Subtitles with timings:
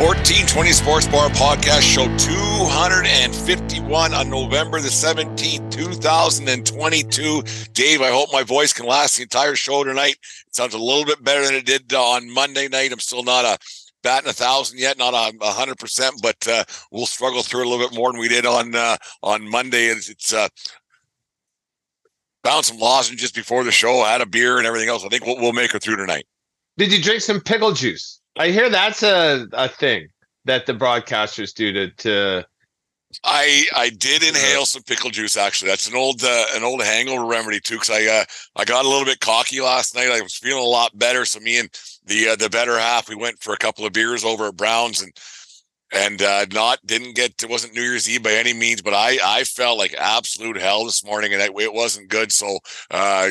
[0.00, 7.42] 1420 Sports Bar Podcast Show 251 on November the 17th, 2022.
[7.72, 10.16] Dave, I hope my voice can last the entire show tonight.
[10.48, 12.90] It sounds a little bit better than it did on Monday night.
[12.90, 13.56] I'm still not a
[14.02, 17.88] batting a thousand yet, not a hundred percent, but uh, we'll struggle through a little
[17.88, 19.86] bit more than we did on uh, on Monday.
[19.86, 20.48] It's, it's uh,
[22.42, 25.04] found some lozenges before the show, had a beer and everything else.
[25.04, 26.26] I think we'll, we'll make it through tonight.
[26.78, 28.20] Did you drink some pickle juice?
[28.36, 30.08] I hear that's a, a thing
[30.44, 32.46] that the broadcasters do to, to
[33.22, 35.36] I I did inhale some pickle juice.
[35.36, 37.76] Actually, that's an old uh, an old hangover remedy too.
[37.76, 38.24] Because I uh,
[38.56, 40.10] I got a little bit cocky last night.
[40.10, 41.24] I was feeling a lot better.
[41.24, 41.70] So me and
[42.06, 45.00] the uh, the better half, we went for a couple of beers over at Browns
[45.00, 45.12] and
[45.92, 49.18] and uh, not didn't get it wasn't New Year's Eve by any means, but I
[49.24, 52.32] I felt like absolute hell this morning, and it, it wasn't good.
[52.32, 52.58] So
[52.90, 53.30] uh,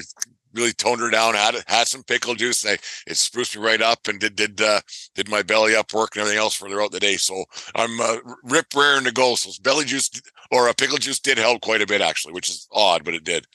[0.53, 1.35] really toned her down.
[1.35, 4.61] Had had some pickle juice, and I, it spruced me right up, and did did
[4.61, 4.81] uh,
[5.15, 7.17] did my belly up work and everything else for throughout the day.
[7.17, 7.45] So
[7.75, 9.35] I'm uh, rip raring to go.
[9.35, 10.09] So belly juice
[10.51, 13.23] or a pickle juice did help quite a bit actually, which is odd, but it
[13.23, 13.47] did.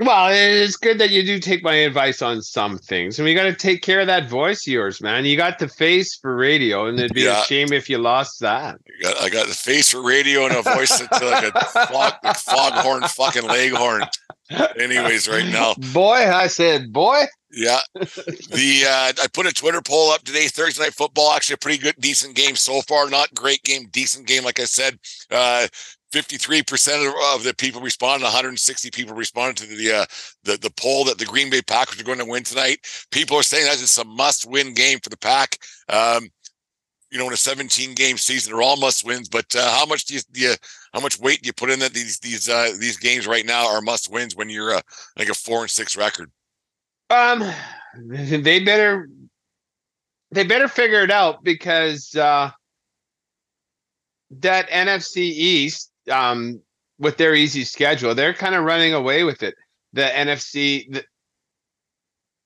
[0.00, 3.18] Well, it's good that you do take my advice on some things.
[3.18, 5.24] And we got to take care of that voice of yours, man.
[5.24, 7.42] You got the face for radio, and it'd be yeah.
[7.42, 8.78] a shame if you lost that.
[9.02, 13.02] Got, I got the face for radio and a voice that's like a fog, foghorn
[13.02, 14.02] fucking leghorn.
[14.50, 15.74] Anyways, right now.
[15.92, 17.24] Boy, I said, boy.
[17.50, 17.80] Yeah.
[17.94, 20.48] The uh, I put a Twitter poll up today.
[20.48, 23.08] Thursday night football, actually a pretty good, decent game so far.
[23.08, 24.98] Not great game, decent game, like I said.
[25.30, 25.66] Uh,
[26.12, 30.06] 53% of the people responded 160 people responded to the uh,
[30.42, 32.78] the the poll that the Green Bay Packers are going to win tonight
[33.10, 35.58] people are saying that it's a must win game for the pack
[35.90, 36.30] um,
[37.10, 40.04] you know in a 17 game season they're all must wins but uh, how much
[40.04, 40.54] do you, do you,
[40.92, 43.66] how much weight do you put in that these these uh, these games right now
[43.66, 44.80] are must wins when you're uh,
[45.16, 46.30] like a 4 and 6 record
[47.10, 47.50] um
[48.08, 49.08] they better
[50.30, 52.50] they better figure it out because uh
[54.30, 56.60] that NFC East um,
[56.98, 58.14] with their easy schedule.
[58.14, 59.54] They're kind of running away with it.
[59.92, 61.04] The NFC, the,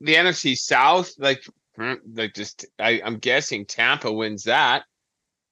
[0.00, 1.44] the NFC South, like
[2.14, 4.84] like just I, I'm guessing Tampa wins that,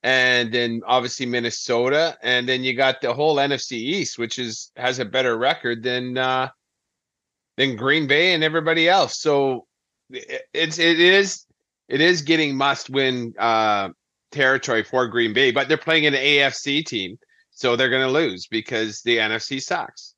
[0.02, 4.98] and then obviously Minnesota, and then you got the whole NFC East, which is has
[4.98, 6.48] a better record than uh,
[7.56, 9.20] than Green Bay and everybody else.
[9.20, 9.66] So
[10.10, 11.44] it's it is
[11.88, 13.90] it is getting must win uh,
[14.30, 17.19] territory for Green Bay, but they're playing an AFC team
[17.60, 20.09] so they're to lose because the NFC sucks.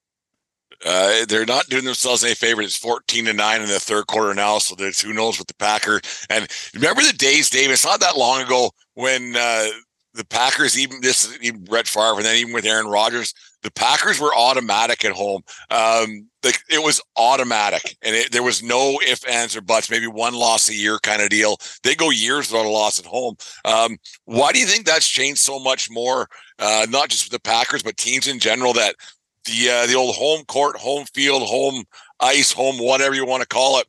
[0.84, 2.62] Uh, they're not doing themselves any favor.
[2.62, 4.58] It's 14 to 9 in the third quarter now.
[4.58, 6.00] So there's who knows what the Packer.
[6.28, 9.68] And remember the days, Dave, it's not that long ago when uh,
[10.14, 13.32] the Packers, even this, even Brett Favre, and then even with Aaron Rodgers,
[13.62, 15.42] the Packers were automatic at home.
[15.70, 19.90] Um, like it was automatic, and it, there was no if, ands, or buts.
[19.90, 21.56] Maybe one loss a year kind of deal.
[21.82, 23.36] They go years without a loss at home.
[23.64, 26.28] Um, why do you think that's changed so much more?
[26.58, 28.72] Uh, not just with the Packers, but teams in general.
[28.72, 28.96] That
[29.44, 31.84] the uh, the old home court, home field, home
[32.20, 33.86] ice, home whatever you want to call it,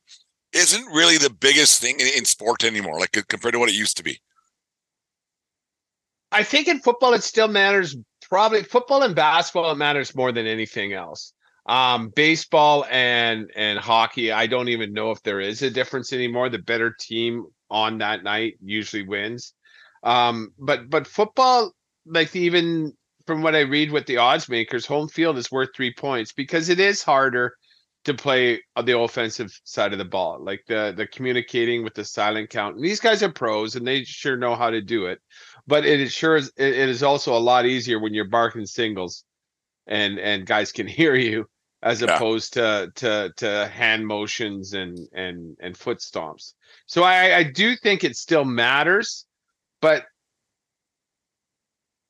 [0.54, 3.00] isn't really the biggest thing in, in sport anymore.
[3.00, 4.20] Like compared to what it used to be.
[6.32, 7.96] I think in football it still matters.
[8.28, 11.34] Probably football and basketball it matters more than anything else.
[11.66, 16.50] Um, baseball and and hockey, I don't even know if there is a difference anymore.
[16.50, 19.54] The better team on that night usually wins.
[20.02, 21.72] Um, but but football,
[22.06, 22.94] like even
[23.26, 26.70] from what I read with the odds makers, home field is worth three points because
[26.70, 27.56] it is harder
[28.06, 32.04] to play on the offensive side of the ball, like the the communicating with the
[32.04, 32.76] silent count.
[32.76, 35.20] And these guys are pros and they sure know how to do it
[35.68, 39.24] but it is sure is it is also a lot easier when you're barking singles
[39.88, 41.46] and and guys can hear you
[41.82, 42.16] as yeah.
[42.16, 46.54] opposed to to to hand motions and and and foot stomps
[46.86, 49.26] so i i do think it still matters
[49.82, 50.06] but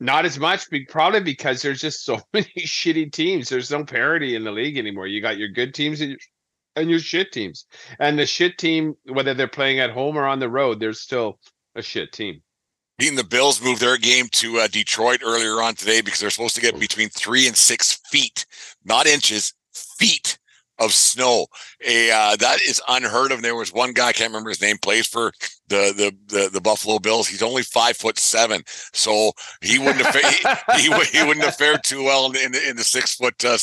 [0.03, 3.47] Not as much, probably because there's just so many shitty teams.
[3.47, 5.07] There's no parity in the league anymore.
[5.07, 6.19] You got your good teams and your,
[6.75, 7.65] and your shit teams.
[7.99, 11.39] And the shit team, whether they're playing at home or on the road, there's still
[11.75, 12.43] a shit team.
[12.99, 16.55] Even the Bills moved their game to uh, Detroit earlier on today because they're supposed
[16.55, 18.45] to get between three and six feet,
[18.83, 20.37] not inches, feet
[20.79, 21.47] of snow.
[21.85, 23.41] A uh, that is unheard of.
[23.41, 25.31] There was one guy, I can't remember his name, plays for
[25.67, 27.27] the the the, the Buffalo Bills.
[27.27, 29.31] He's only five foot seven, so
[29.61, 32.83] he wouldn't have he, he, he, wouldn't have fared too well in the, in the
[32.83, 33.57] six foot uh,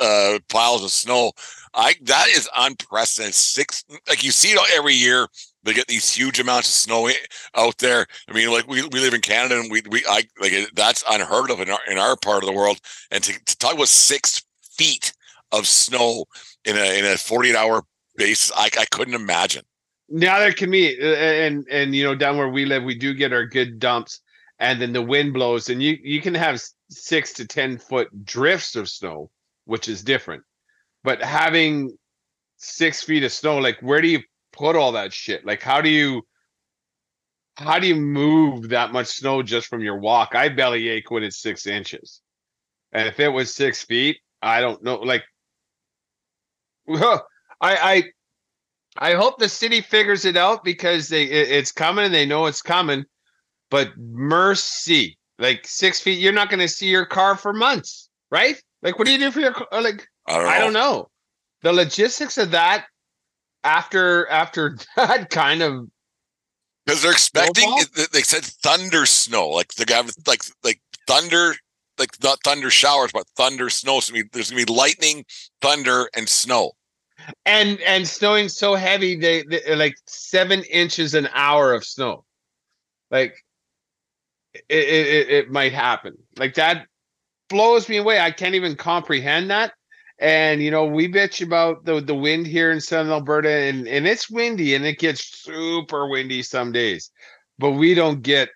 [0.00, 1.32] uh, piles of snow.
[1.74, 3.34] I that is unprecedented.
[3.34, 5.28] Six like you see it every year.
[5.62, 7.10] They get these huge amounts of snow
[7.56, 8.06] out there.
[8.28, 11.50] I mean, like we, we live in Canada and we we I like that's unheard
[11.50, 12.78] of in our in our part of the world.
[13.10, 15.12] And to, to talk about six feet
[15.52, 16.24] of snow
[16.64, 17.82] in a in a 48 hour
[18.16, 18.52] basis.
[18.56, 19.62] I, I couldn't imagine.
[20.08, 22.94] Now there can be uh, uh, and and you know down where we live, we
[22.94, 24.20] do get our good dumps,
[24.58, 26.60] and then the wind blows, and you you can have
[26.90, 29.30] six to ten foot drifts of snow,
[29.64, 30.42] which is different.
[31.02, 31.96] But having
[32.56, 34.20] six feet of snow, like where do you
[34.52, 35.44] put all that shit?
[35.44, 36.22] Like how do you
[37.56, 40.34] how do you move that much snow just from your walk?
[40.34, 42.20] I belly ache when it's six inches.
[42.92, 44.96] And if it was six feet, I don't know.
[44.96, 45.24] Like
[46.88, 47.22] I
[47.60, 48.04] I
[48.98, 52.06] I hope the city figures it out because they it, it's coming.
[52.06, 53.04] And they know it's coming,
[53.70, 58.60] but mercy, like six feet, you're not going to see your car for months, right?
[58.82, 59.66] Like, what do you do for your car?
[59.72, 61.08] Like, I don't, I don't know.
[61.62, 62.86] The logistics of that
[63.64, 65.88] after after that kind of
[66.86, 67.68] because they're expecting
[68.12, 71.54] they said thunder snow, like the guy like like thunder
[71.98, 74.00] like not thunder showers, but thunder snow.
[74.00, 75.24] So there's gonna be lightning,
[75.60, 76.72] thunder, and snow.
[77.44, 82.24] And and snowing so heavy, they, they like seven inches an hour of snow.
[83.10, 83.34] Like
[84.54, 86.16] it, it, it might happen.
[86.38, 86.86] Like that
[87.48, 88.20] blows me away.
[88.20, 89.72] I can't even comprehend that.
[90.18, 94.06] And you know, we bitch about the the wind here in southern Alberta, and and
[94.06, 97.10] it's windy, and it gets super windy some days,
[97.58, 98.48] but we don't get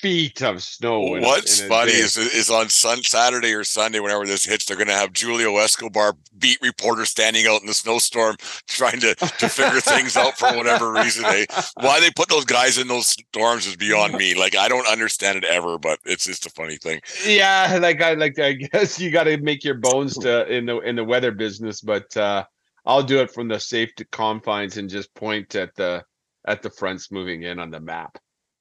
[0.00, 1.00] feet of snow.
[1.00, 4.94] What's funny is is on Sun Saturday or Sunday, whenever this hits, they're going to
[4.94, 8.36] have Julio Escobar, beat reporter, standing out in the snowstorm,
[8.66, 11.24] trying to to figure things out for whatever reason.
[11.24, 14.34] They why they put those guys in those storms is beyond me.
[14.34, 17.00] Like I don't understand it ever, but it's just a funny thing.
[17.26, 20.78] Yeah, like I like I guess you got to make your bones to in the
[20.80, 22.44] in the weather business, but uh
[22.84, 26.04] I'll do it from the safe confines and just point at the
[26.46, 28.16] at the fronts moving in on the map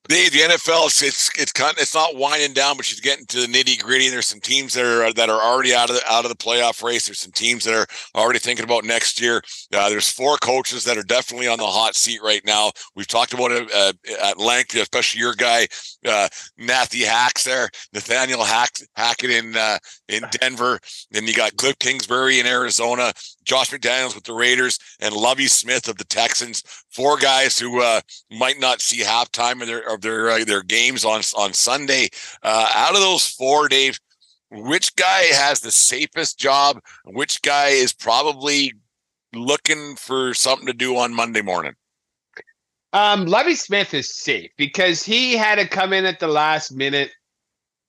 [0.08, 3.48] the, the NFL it's it's it's, it's not winding down, but she's getting to the
[3.48, 4.06] nitty gritty.
[4.06, 6.38] And there's some teams that are that are already out of the out of the
[6.38, 7.06] playoff race.
[7.06, 9.42] There's some teams that are already thinking about next year.
[9.74, 12.72] Uh, there's four coaches that are definitely on the hot seat right now.
[12.96, 15.68] We've talked about it uh, at length, especially your guy
[16.06, 16.30] uh,
[16.60, 20.80] Hacks there, Nathaniel Hack Hackett in uh, in Denver.
[21.12, 23.12] Then you got Cliff Kingsbury in Arizona,
[23.46, 26.64] Josh McDaniels with the Raiders, and Lovie Smith of the Texans.
[26.90, 28.02] Four guys who uh,
[28.32, 32.10] might not see halftime of their of their uh, their games on on Sunday.
[32.44, 34.00] Uh, out of those four, Dave,
[34.52, 36.80] which guy has the safest job?
[37.06, 38.74] Which guy is probably
[39.34, 41.74] looking for something to do on Monday morning?
[42.94, 47.12] Um, Lovie Smith is safe because he had to come in at the last minute.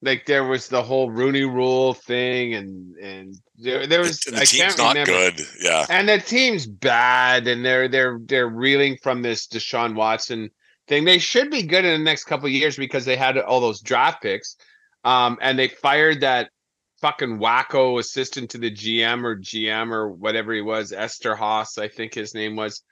[0.06, 4.40] Like there was the whole Rooney Rule thing, and and there, there was the, the
[4.40, 5.12] I team's not remember.
[5.12, 5.86] good, yeah.
[5.90, 10.50] And the team's bad, and they're they're they're reeling from this Deshaun Watson
[10.88, 11.04] thing.
[11.04, 14.22] They should be good in the next couple years because they had all those draft
[14.22, 14.56] picks.
[15.04, 16.50] Um, and they fired that
[17.00, 21.88] fucking wacko assistant to the GM or GM or whatever he was, Esther Haas, I
[21.88, 22.82] think his name was.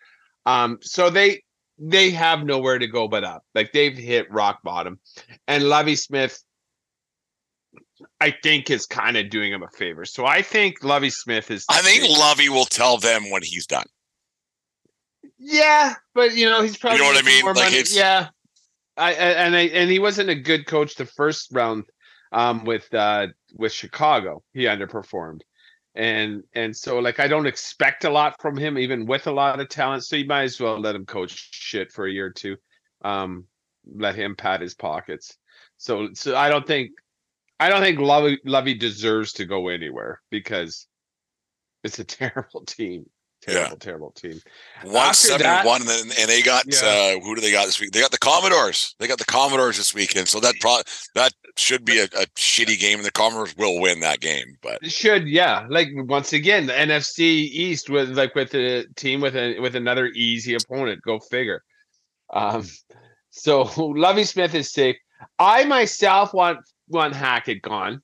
[0.47, 1.43] Um, so they
[1.79, 3.45] they have nowhere to go but up.
[3.55, 5.00] Like they've hit rock bottom.
[5.49, 6.41] And Lovie Smith,
[8.25, 10.07] I think, is kind of doing him a favor.
[10.07, 11.66] So I think Lovie Smith is.
[11.69, 13.85] I think Lovie will tell them when he's done.
[15.38, 17.45] Yeah, but you know he's probably you know what I mean.
[17.45, 18.28] Like yeah,
[18.97, 21.85] I, and I and he wasn't a good coach the first round
[22.33, 24.43] um, with uh, with Chicago.
[24.54, 25.43] He underperformed,
[25.95, 29.61] and and so like I don't expect a lot from him, even with a lot
[29.61, 30.02] of talent.
[30.04, 32.57] So you might as well let him coach shit for a year or two.
[33.04, 33.45] Um,
[33.95, 35.37] let him pat his pockets.
[35.76, 36.93] So so I don't think
[37.61, 40.87] I don't think Lovey, Lovie deserves to go anywhere because
[41.83, 43.07] it's a terrible team
[43.45, 43.77] terrible, yeah.
[43.79, 44.41] terrible team.
[44.85, 47.17] One seven one, and, and they got yeah.
[47.17, 47.93] uh, who do they got this week?
[47.93, 48.95] They got the Commanders.
[48.99, 50.83] They got the Commanders this weekend, so that pro-
[51.15, 54.57] that should be a, a, shitty game, and the Commanders will win that game.
[54.63, 55.67] But it should, yeah.
[55.69, 60.07] Like once again, the NFC East with like with a team with a with another
[60.09, 61.03] easy opponent.
[61.03, 61.63] Go figure.
[62.33, 62.67] Um,
[63.31, 64.97] so Lovie Smith is safe.
[65.39, 68.03] I myself want want Hackett gone.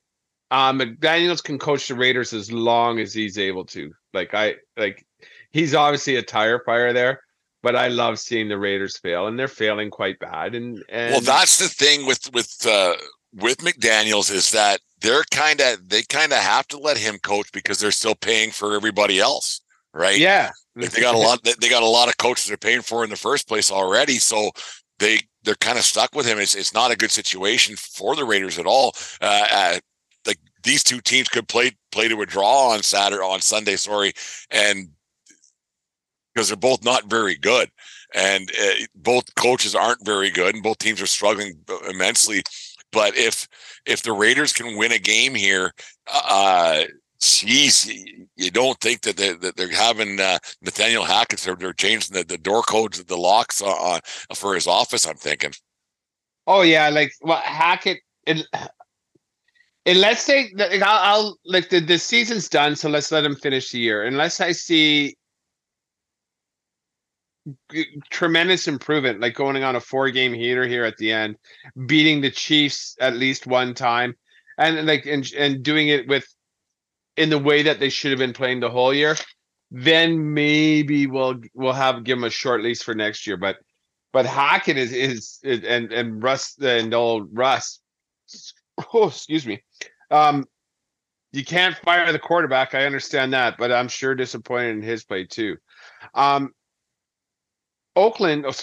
[0.49, 3.91] Um, McDaniels can coach the Raiders as long as he's able to.
[4.13, 5.05] Like I like,
[5.51, 7.21] he's obviously a tire fire there,
[7.63, 10.55] but I love seeing the Raiders fail, and they're failing quite bad.
[10.55, 12.95] And, and well, that's the thing with with uh,
[13.33, 17.51] with McDaniels is that they're kind of they kind of have to let him coach
[17.53, 19.61] because they're still paying for everybody else,
[19.93, 20.17] right?
[20.17, 21.43] Yeah, like they got a lot.
[21.43, 24.51] They got a lot of coaches they're paying for in the first place already, so
[25.01, 26.39] they they're kind of stuck with him.
[26.39, 28.93] It's it's not a good situation for the Raiders at all.
[29.19, 29.79] Uh, uh,
[30.25, 34.13] like these two teams could play play to a draw on Saturday on Sunday, sorry,
[34.51, 34.89] and
[36.33, 37.69] because they're both not very good,
[38.13, 41.53] and uh, both coaches aren't very good, and both teams are struggling
[41.89, 42.43] immensely.
[42.91, 43.47] But if
[43.85, 45.73] if the Raiders can win a game here,
[46.07, 46.83] uh,
[47.21, 47.87] geez,
[48.35, 52.23] you don't think that they're, that they're having uh, Nathaniel Hackett, they're, they're changing the,
[52.23, 54.01] the door codes, the locks on,
[54.35, 55.05] for his office.
[55.05, 55.51] I'm thinking.
[56.47, 57.99] Oh yeah, like well, Hackett.
[58.27, 58.45] And,
[59.85, 63.35] and let's say like, I'll, I'll like the, the season's done, so let's let him
[63.35, 64.03] finish the year.
[64.03, 65.15] Unless I see
[68.11, 71.35] tremendous improvement, like going on a four game heater here at the end,
[71.85, 74.15] beating the Chiefs at least one time,
[74.57, 76.27] and like and and doing it with
[77.21, 79.15] in the way that they should have been playing the whole year.
[79.69, 83.37] Then maybe we'll we'll have give them a short lease for next year.
[83.37, 83.57] But
[84.11, 87.79] but Hackett is is, is and and Russ and old Russ.
[88.93, 89.61] Oh, excuse me.
[90.09, 90.45] Um,
[91.33, 92.73] you can't fire the quarterback.
[92.73, 95.57] I understand that, but I'm sure disappointed in his play too.
[96.15, 96.51] Um,
[97.95, 98.53] Oakland, oh,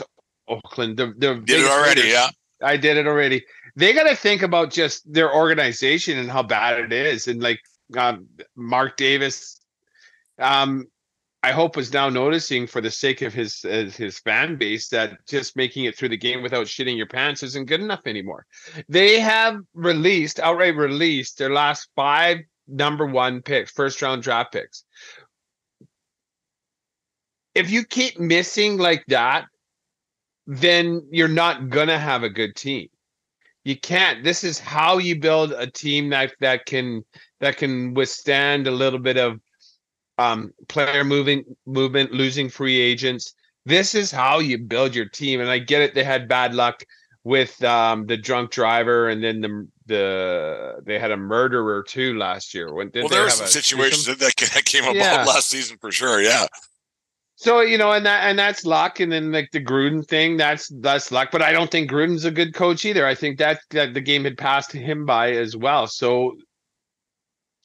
[0.48, 2.30] Oakland, the, the did it already, yeah.
[2.60, 3.44] I did it already.
[3.76, 7.60] They got to think about just their organization and how bad it is, and like
[8.56, 9.60] Mark Davis,
[10.38, 10.86] um,
[11.42, 15.24] I hope was now noticing for the sake of his uh, his fan base that
[15.26, 18.44] just making it through the game without shitting your pants isn't good enough anymore.
[18.88, 24.84] They have released outright released their last five number one picks, first round draft picks
[27.58, 29.46] if you keep missing like that,
[30.46, 32.88] then you're not gonna have a good team.
[33.68, 34.24] You can't.
[34.24, 37.04] This is how you build a team that that can
[37.40, 39.40] that can withstand a little bit of
[40.16, 43.34] um, player moving movement, losing free agents.
[43.66, 45.42] This is how you build your team.
[45.42, 46.82] And I get it; they had bad luck
[47.24, 52.54] with um, the drunk driver, and then the the they had a murderer too last
[52.54, 52.72] year.
[52.72, 55.24] When well, there were some situations that, that came up yeah.
[55.24, 56.22] last season for sure.
[56.22, 56.46] Yeah,
[57.40, 60.66] so you know, and that and that's luck, and then like the Gruden thing, that's
[60.80, 61.28] that's luck.
[61.30, 63.06] But I don't think Gruden's a good coach either.
[63.06, 65.86] I think that that the game had passed him by as well.
[65.86, 66.36] So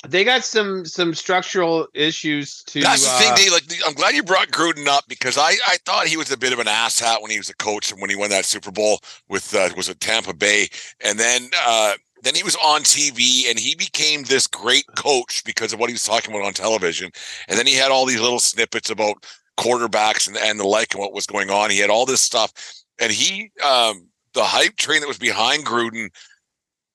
[0.07, 2.81] they got some some structural issues to.
[2.81, 3.45] That's the uh, thing.
[3.45, 3.63] They like.
[3.87, 6.59] I'm glad you brought Gruden up because I I thought he was a bit of
[6.59, 9.55] an asshat when he was a coach and when he won that Super Bowl with
[9.55, 10.67] uh, was it Tampa Bay,
[11.03, 11.49] and then.
[11.65, 15.89] uh then he was on TV and he became this great coach because of what
[15.89, 17.11] he was talking about on television.
[17.49, 19.25] And then he had all these little snippets about
[19.57, 21.69] quarterbacks and, and the like and what was going on.
[21.69, 22.51] He had all this stuff.
[22.99, 26.09] And he, um, the hype train that was behind Gruden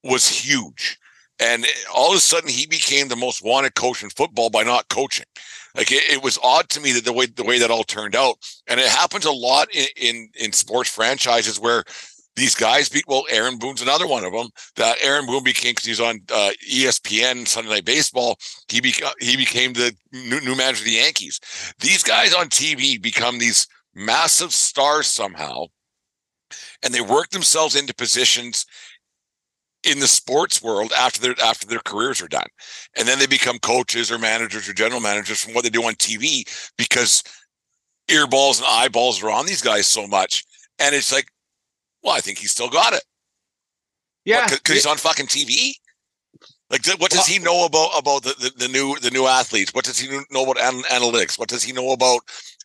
[0.04, 0.98] was huge.
[1.40, 4.88] And all of a sudden, he became the most wanted coach in football by not
[4.88, 5.26] coaching.
[5.76, 8.16] Like it, it was odd to me that the way the way that all turned
[8.16, 11.84] out, and it happens a lot in in, in sports franchises where
[12.38, 15.84] these guys beat well aaron boone's another one of them that aaron boone became because
[15.84, 18.36] he's on uh, espn sunday night baseball
[18.68, 21.40] he, beca- he became the new, new manager of the yankees.
[21.80, 25.66] These guys on tv become these massive stars somehow
[26.82, 28.66] and they work themselves into positions
[29.84, 32.48] in the sports world after their after their careers are done.
[32.96, 35.94] And then they become coaches or managers or general managers from what they do on
[35.94, 36.42] tv
[36.76, 37.22] because
[38.08, 40.44] earballs and eyeballs are on these guys so much.
[40.78, 41.28] And it's like
[42.02, 43.02] well, I think he's still got it.
[44.24, 45.72] Yeah, because he's on fucking TV.
[46.70, 49.72] Like, what does he know about about the, the, the, new the new athletes?
[49.72, 51.38] What does he know about analytics?
[51.38, 52.20] What does he know about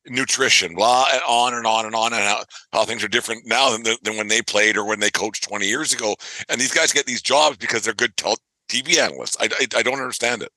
[0.06, 0.76] nutrition?
[0.76, 3.84] Blah, and on and on and on, and how, how things are different now than,
[3.84, 6.18] the, than when they played or when they coached twenty years ago.
[6.50, 9.38] And these guys get these jobs because they're good TV analysts.
[9.40, 10.52] I, I, I don't understand it.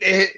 [0.00, 0.30] it.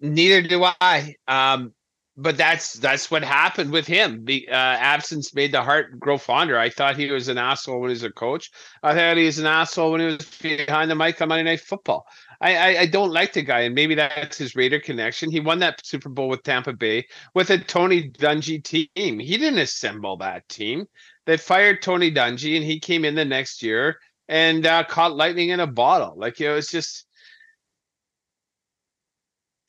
[0.00, 1.16] Neither do I.
[1.26, 1.74] Um,
[2.16, 4.24] but that's that's what happened with him.
[4.24, 6.58] The uh, absence made the heart grow fonder.
[6.58, 8.50] I thought he was an asshole when he was a coach.
[8.82, 11.60] I thought he was an asshole when he was behind the mic on Monday Night
[11.60, 12.06] Football.
[12.40, 15.30] I, I, I don't like the guy, and maybe that's his Raider connection.
[15.30, 19.18] He won that Super Bowl with Tampa Bay with a Tony Dungy team.
[19.18, 20.86] He didn't assemble that team.
[21.24, 25.50] They fired Tony Dungy, and he came in the next year and uh, caught lightning
[25.50, 26.14] in a bottle.
[26.16, 27.06] Like it was just,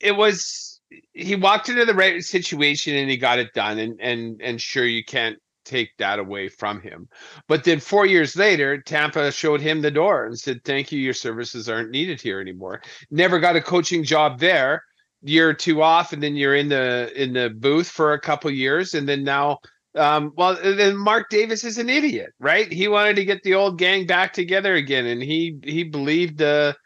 [0.00, 0.73] it was
[1.12, 3.78] he walked into the right situation and he got it done.
[3.78, 7.08] And and and sure, you can't take that away from him.
[7.48, 11.14] But then four years later, Tampa showed him the door and said, "Thank you, your
[11.14, 14.82] services aren't needed here anymore." Never got a coaching job there.
[15.22, 18.94] Year two off, and then you're in the in the booth for a couple years,
[18.94, 19.58] and then now
[19.96, 22.70] um, well, then Mark Davis is an idiot, right?
[22.70, 26.76] He wanted to get the old gang back together again, and he he believed the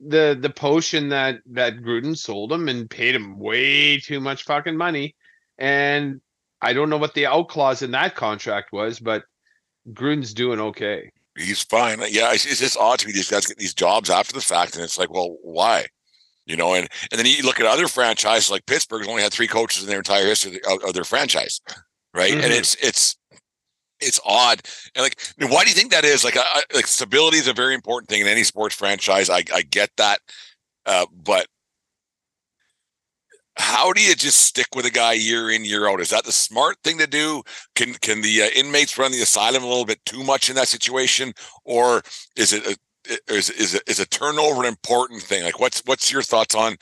[0.00, 4.76] the the potion that that Gruden sold him and paid him way too much fucking
[4.76, 5.14] money.
[5.58, 6.20] And
[6.60, 9.24] I don't know what the out clause in that contract was, but
[9.92, 11.10] Gruden's doing okay.
[11.36, 12.00] He's fine.
[12.08, 13.12] Yeah, it's, it's just odd to me.
[13.12, 15.86] These guys get these jobs after the fact, and it's like, well, why?
[16.46, 19.48] You know, and and then you look at other franchises like Pittsburgh's only had three
[19.48, 21.60] coaches in their entire history of, of their franchise
[22.16, 22.32] right?
[22.32, 22.44] Mm-hmm.
[22.44, 23.16] And it's it's
[24.00, 24.60] it's odd.
[24.94, 26.24] And like, why do you think that is?
[26.24, 29.30] Like, I, like stability is a very important thing in any sports franchise.
[29.30, 30.20] I I get that,
[30.86, 31.46] uh, but
[33.58, 36.00] how do you just stick with a guy year in year out?
[36.00, 37.42] Is that the smart thing to do?
[37.74, 40.68] Can can the uh, inmates run the asylum a little bit too much in that
[40.68, 41.32] situation,
[41.64, 42.02] or
[42.36, 45.42] is it a, is is a, is a turnover an important thing?
[45.42, 46.76] Like, what's what's your thoughts on?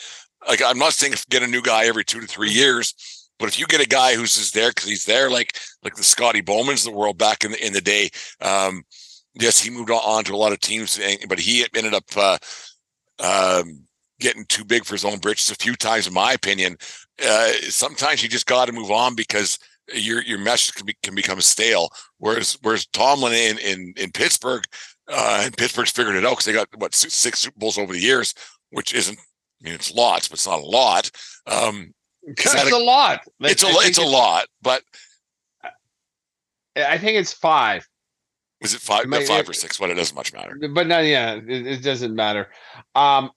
[0.48, 2.94] Like, I'm not saying get a new guy every two to three years,
[3.38, 6.04] but if you get a guy who's just there because he's there, like like the
[6.04, 8.10] Scotty Bowmans the world back in the in the day,
[8.40, 8.82] um,
[9.34, 12.38] yes, he moved on to a lot of teams, but he ended up uh,
[13.18, 13.84] um,
[14.20, 16.76] getting too big for his own britches a few times, in my opinion.
[17.24, 19.58] Uh, sometimes you just got to move on because
[19.92, 21.90] your your message can, be, can become stale.
[22.18, 24.64] Whereas whereas Tomlin in in, in Pittsburgh,
[25.08, 28.00] uh, and Pittsburgh's figured it out because they got what six Super Bowls over the
[28.00, 28.34] years,
[28.70, 29.18] which isn't.
[29.18, 31.10] I mean, it's lots, but it's not a lot.
[31.46, 31.94] Um,
[32.26, 33.20] it's a, a, lot.
[33.40, 34.82] It's a it's, it's a lot, but
[36.76, 37.86] I think it's five.
[38.60, 39.04] Is it five?
[39.04, 39.78] It might, five or six?
[39.78, 40.56] But it doesn't much matter.
[40.72, 42.48] But no, yeah, it, it doesn't matter.
[42.94, 43.30] Um,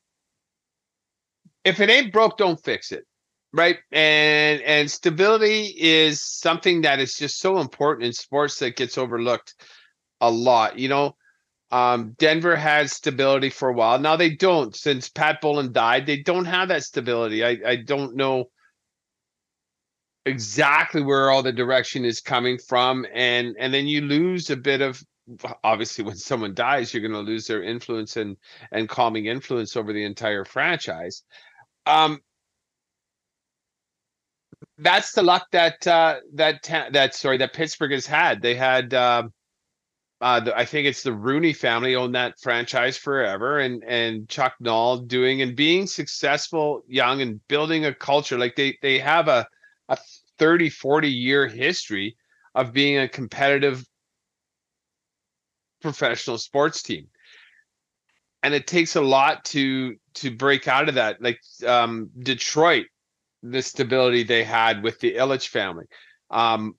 [1.65, 3.05] if it ain't broke, don't fix it
[3.53, 8.97] right and and stability is something that is just so important in sports that gets
[8.97, 9.55] overlooked
[10.19, 11.15] a lot you know
[11.71, 13.99] um, Denver had stability for a while.
[13.99, 16.05] Now they don't since Pat Bowlen died.
[16.05, 17.43] They don't have that stability.
[17.43, 18.45] I, I don't know
[20.27, 24.81] exactly where all the direction is coming from and and then you lose a bit
[24.81, 25.01] of
[25.63, 28.35] obviously when someone dies you're going to lose their influence and
[28.71, 31.23] and calming influence over the entire franchise.
[31.85, 32.19] Um
[34.79, 38.41] that's the luck that uh that ta- that sorry that Pittsburgh has had.
[38.41, 39.23] They had uh,
[40.21, 44.55] uh the, I think it's the Rooney family owned that franchise forever and and Chuck
[44.59, 48.37] Noll doing and being successful young and building a culture.
[48.37, 49.47] Like they they have a
[49.89, 49.97] a
[50.37, 52.17] 30, 40 year history
[52.55, 53.85] of being a competitive
[55.81, 57.07] professional sports team.
[58.43, 61.21] And it takes a lot to to break out of that.
[61.21, 62.85] Like um, Detroit,
[63.43, 65.85] the stability they had with the Ilitch family.
[66.29, 66.75] Um,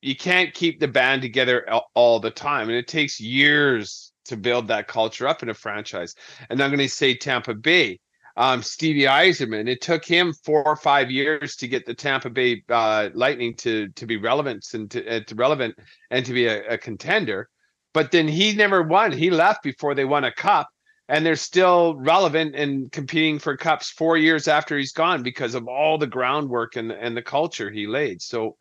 [0.00, 4.68] you can't keep the band together all the time, and it takes years to build
[4.68, 6.14] that culture up in a franchise.
[6.50, 8.00] And I'm going to say Tampa Bay
[8.36, 9.68] um, Stevie Yzerman.
[9.68, 13.88] It took him four or five years to get the Tampa Bay uh, Lightning to
[13.88, 15.76] to be relevant and to, uh, to relevant
[16.10, 17.48] and to be a, a, contender.
[17.92, 19.12] But then he never won.
[19.12, 20.68] He left before they won a cup,
[21.08, 25.68] and they're still relevant and competing for cups four years after he's gone because of
[25.68, 28.22] all the groundwork and and the culture he laid.
[28.22, 28.56] So.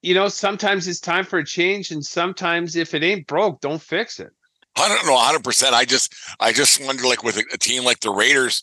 [0.00, 3.82] You know, sometimes it's time for a change, and sometimes if it ain't broke, don't
[3.82, 4.30] fix it.
[4.76, 5.72] I don't know 100%.
[5.72, 8.62] I just I just wonder like with a, a team like the Raiders,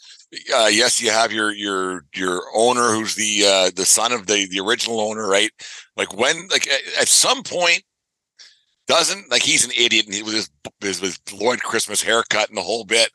[0.55, 4.47] uh, yes, you have your your your owner who's the uh, the son of the
[4.47, 5.51] the original owner, right?
[5.97, 6.67] Like when like
[6.99, 7.83] at some point
[8.87, 10.49] doesn't like he's an idiot and he was
[10.81, 13.09] his, his Lloyd Christmas haircut and the whole bit.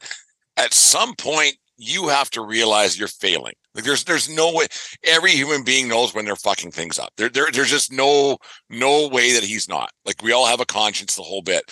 [0.57, 3.55] At some point, you have to realize you're failing.
[3.75, 4.67] Like there's there's no way
[5.05, 7.13] every human being knows when they're fucking things up.
[7.17, 8.37] There, there there's just no
[8.69, 9.91] no way that he's not.
[10.05, 11.63] Like we all have a conscience the whole bit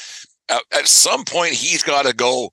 [0.48, 2.52] at, at some point he's got to go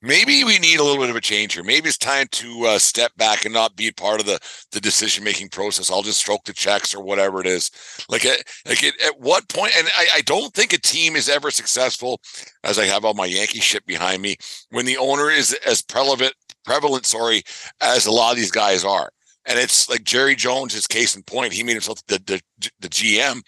[0.00, 1.64] Maybe we need a little bit of a change here.
[1.64, 4.38] Maybe it's time to uh, step back and not be part of the
[4.70, 5.90] the decision making process.
[5.90, 7.70] I'll just stroke the checks or whatever it is.
[8.08, 9.72] Like, at, like at, at what point?
[9.76, 12.20] And I, I don't think a team is ever successful,
[12.62, 14.36] as I have all my Yankee shit behind me,
[14.70, 16.34] when the owner is as prevalent
[16.64, 17.42] prevalent, sorry,
[17.80, 19.10] as a lot of these guys are.
[19.46, 21.52] And it's like Jerry Jones, his case in point.
[21.52, 23.42] He made himself the, the the GM.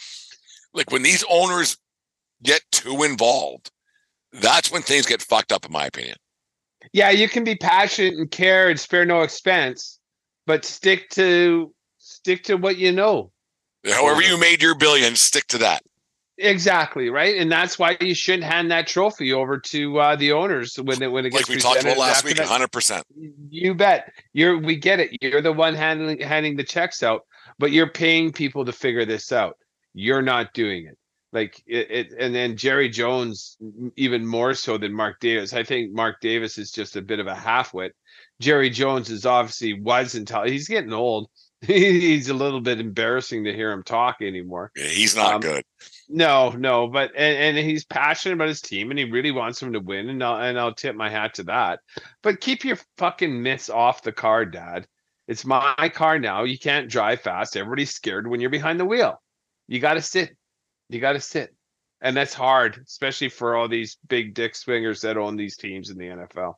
[0.75, 1.77] Like when these owners
[2.43, 3.71] get too involved,
[4.33, 6.17] that's when things get fucked up, in my opinion.
[6.93, 9.99] Yeah, you can be passionate and care and spare no expense,
[10.47, 13.31] but stick to stick to what you know.
[13.87, 15.83] However, you made your billions, stick to that.
[16.39, 20.77] Exactly right, and that's why you shouldn't hand that trophy over to uh, the owners
[20.77, 22.37] when it when it gets like we talked about last week.
[22.37, 22.47] that.
[22.47, 23.05] Hundred percent.
[23.51, 24.11] You bet.
[24.33, 25.11] You're we get it.
[25.21, 27.27] You're the one handling handing the checks out,
[27.59, 29.59] but you're paying people to figure this out.
[29.93, 30.97] You're not doing it.
[31.33, 33.57] Like it, it and then Jerry Jones
[33.97, 35.53] even more so than Mark Davis.
[35.53, 37.91] I think Mark Davis is just a bit of a halfwit.
[38.41, 41.29] Jerry Jones is obviously was until he's getting old.
[41.61, 44.73] he's a little bit embarrassing to hear him talk anymore.
[44.75, 45.63] Yeah, he's not Um, good.
[46.09, 49.73] No, no, but and, and he's passionate about his team and he really wants them
[49.75, 51.81] to win, and I'll and I'll tip my hat to that.
[52.23, 54.87] But keep your fucking mitts off the car, Dad.
[55.29, 56.43] It's my car now.
[56.45, 57.57] You can't drive fast.
[57.57, 59.23] Everybody's scared when you're behind the wheel.
[59.69, 60.37] You got to sit.
[60.91, 61.55] You got to sit,
[62.01, 65.97] and that's hard, especially for all these big dick swingers that own these teams in
[65.97, 66.55] the NFL.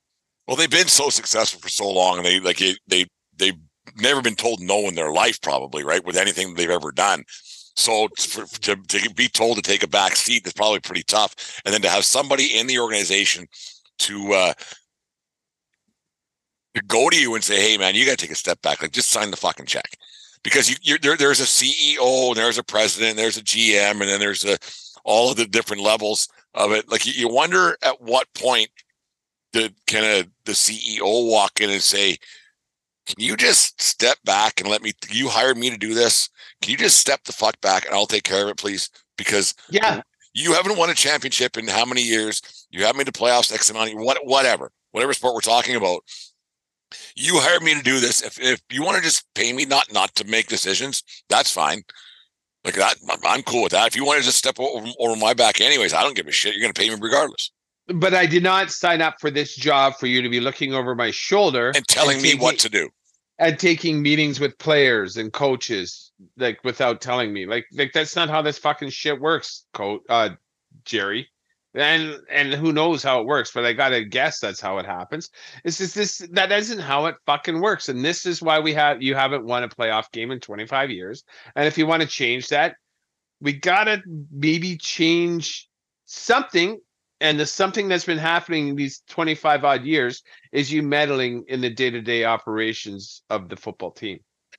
[0.48, 3.58] Well, they've been so successful for so long, and they like they they've
[3.96, 7.24] never been told no in their life, probably right with anything they've ever done.
[7.76, 11.60] So for, to to be told to take a back seat is probably pretty tough,
[11.64, 13.46] and then to have somebody in the organization
[14.00, 14.54] to uh
[16.74, 18.80] to go to you and say, "Hey, man, you got to take a step back.
[18.80, 19.98] Like, just sign the fucking check."
[20.44, 23.92] Because you, you're there, there's a CEO, and there's a president, and there's a GM,
[23.92, 24.58] and then there's a
[25.04, 26.88] all of the different levels of it.
[26.90, 28.68] Like, you, you wonder at what point
[29.52, 32.16] the kind of the CEO walk in and say,
[33.06, 34.92] "Can you just step back and let me?
[35.10, 36.28] You hired me to do this.
[36.60, 38.88] Can you just step the fuck back and I'll take care of it, please?
[39.16, 40.02] Because Yeah,
[40.34, 42.66] you haven't won a championship in how many years?
[42.70, 43.92] You haven't made the playoffs X amount.
[43.92, 46.02] Of, what whatever, whatever sport we're talking about.
[47.16, 48.22] You hired me to do this.
[48.22, 51.82] If if you want to just pay me not not to make decisions, that's fine.
[52.64, 52.94] Like that,
[53.26, 53.88] I'm- cool with that.
[53.88, 56.32] If you want to just step over, over my back, anyways, I don't give a
[56.32, 56.54] shit.
[56.54, 57.50] You're going to pay me regardless
[57.88, 60.94] but I did not sign up for this job for you to be looking over
[60.94, 62.88] my shoulder and telling me taking- what to do.
[63.40, 68.30] and taking meetings with players and coaches like without telling me like like that's not
[68.30, 70.30] how this fucking shit works coach uh
[70.84, 71.28] jerry
[71.74, 75.30] and and who knows how it works but i gotta guess that's how it happens
[75.64, 79.02] it's just this that isn't how it fucking works and this is why we have
[79.02, 81.24] you haven't won a playoff game in 25 years
[81.56, 82.76] and if you want to change that
[83.40, 85.68] we gotta maybe change
[86.04, 86.78] something
[87.22, 91.70] and the something that's been happening these 25 odd years is you meddling in the
[91.70, 94.18] day-to-day operations of the football team.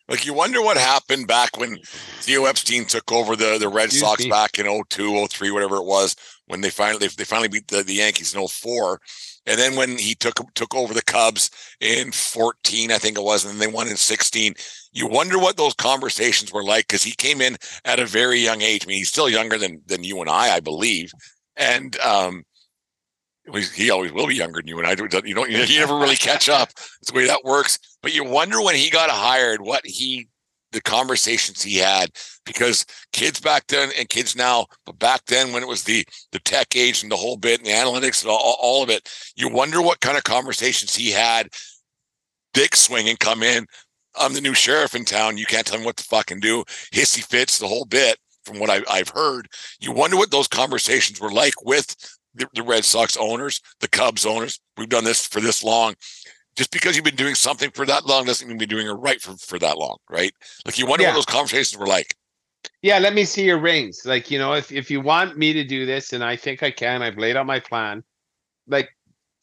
[0.09, 1.77] Like you wonder what happened back when
[2.19, 6.15] Theo Epstein took over the, the Red Sox back in 02, 03, whatever it was,
[6.47, 8.99] when they finally they finally beat the, the Yankees in 04.
[9.45, 13.45] And then when he took took over the Cubs in 14, I think it was,
[13.45, 14.53] and then they won in 16.
[14.91, 18.61] You wonder what those conversations were like because he came in at a very young
[18.61, 18.85] age.
[18.85, 21.11] I mean, he's still younger than than you and I, I believe.
[21.55, 22.43] And um
[23.51, 24.91] he- always will be younger than you and I.
[24.91, 26.69] You don't you never really catch up.
[26.73, 27.77] That's the way that works.
[28.01, 30.27] But you wonder when he got hired, what he,
[30.71, 32.09] the conversations he had,
[32.45, 36.39] because kids back then and kids now, but back then when it was the the
[36.39, 39.49] tech age and the whole bit and the analytics and all, all of it, you
[39.49, 41.49] wonder what kind of conversations he had.
[42.53, 43.65] Dick swing and come in.
[44.15, 45.37] I'm the new sheriff in town.
[45.37, 46.63] You can't tell me what to fucking do.
[46.93, 48.17] Hissy fits the whole bit.
[48.45, 49.47] From what I, I've heard,
[49.79, 51.95] you wonder what those conversations were like with
[52.35, 54.59] the, the Red Sox owners, the Cubs owners.
[54.77, 55.95] We've done this for this long
[56.55, 59.21] just because you've been doing something for that long doesn't mean you're doing it right
[59.21, 60.31] for, for that long, right?
[60.65, 61.09] Like you wonder Yeah.
[61.09, 62.15] what those conversations were like.
[62.81, 64.01] Yeah, let me see your rings.
[64.05, 66.71] Like, you know, if if you want me to do this, and I think I
[66.71, 68.03] can, I've laid out my plan.
[68.67, 68.89] Like,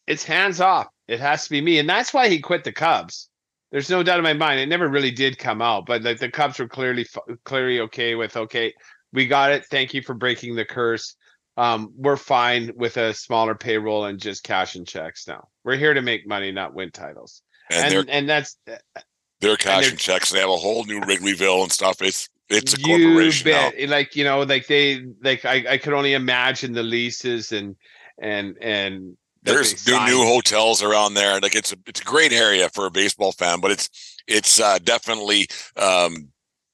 [0.07, 0.87] it's hands off.
[1.09, 3.29] It has to be me, and that's why he quit the Cubs.
[3.73, 4.61] There's no doubt in my mind.
[4.61, 7.07] It never really did come out, but like the Cubs were clearly
[7.45, 8.73] clearly okay with okay,
[9.13, 9.67] we got it.
[9.71, 11.15] Thank you for breaking the curse.
[11.61, 15.49] Um, we're fine with a smaller payroll and just cash and checks now.
[15.63, 17.43] We're here to make money, not win titles.
[17.71, 18.57] And, And and, that's
[19.41, 20.31] they're cashing they're- checks.
[20.31, 22.01] They have a whole new Wrigleyville and stuff.
[22.01, 23.71] It's it's a corporation now.
[23.89, 27.77] Like you know, like they like I, I could only imagine the leases and
[28.19, 31.41] and and There's new, new hotels around there.
[31.41, 33.91] Like it's a it's a great area for a baseball fan, but it's
[34.27, 35.47] it's uh, definitely
[35.77, 36.29] um,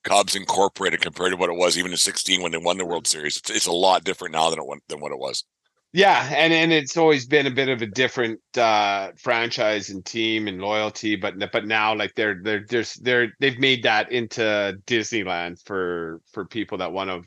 [0.07, 3.07] Cubs incorporated compared to what it was even in 16 when they won the World
[3.07, 3.37] Series.
[3.37, 5.45] It's, it's a lot different now than it went, than what it was.
[5.93, 10.47] Yeah, and and it's always been a bit of a different uh franchise and team
[10.47, 15.65] and loyalty, but but now like they're they're just they're they've made that into Disneyland
[15.65, 17.23] for for people that want to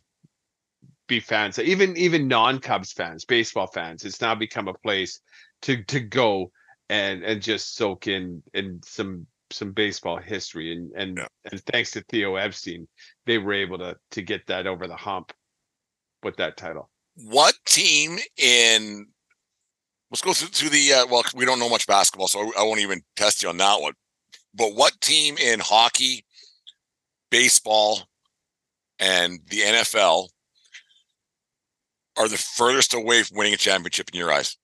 [1.08, 4.06] be fans, even even non-Cubs fans, baseball fans.
[4.06, 5.20] It's now become a place
[5.64, 6.52] to to go
[6.90, 11.28] and and just soak in in some some baseball history and and Yeah.
[11.52, 12.88] and thanks to Theo Epstein,
[13.26, 15.34] they were able to to get that over the hump
[16.24, 16.90] with that title.
[17.16, 19.08] What team in
[20.12, 22.80] let's go through, through the uh, well, we don't know much basketball, so I won't
[22.80, 23.94] even test you on that one.
[24.54, 26.26] But what team in hockey,
[27.30, 28.08] baseball,
[29.00, 30.30] and the NFL
[32.18, 34.58] are the furthest away from winning a championship in your eyes?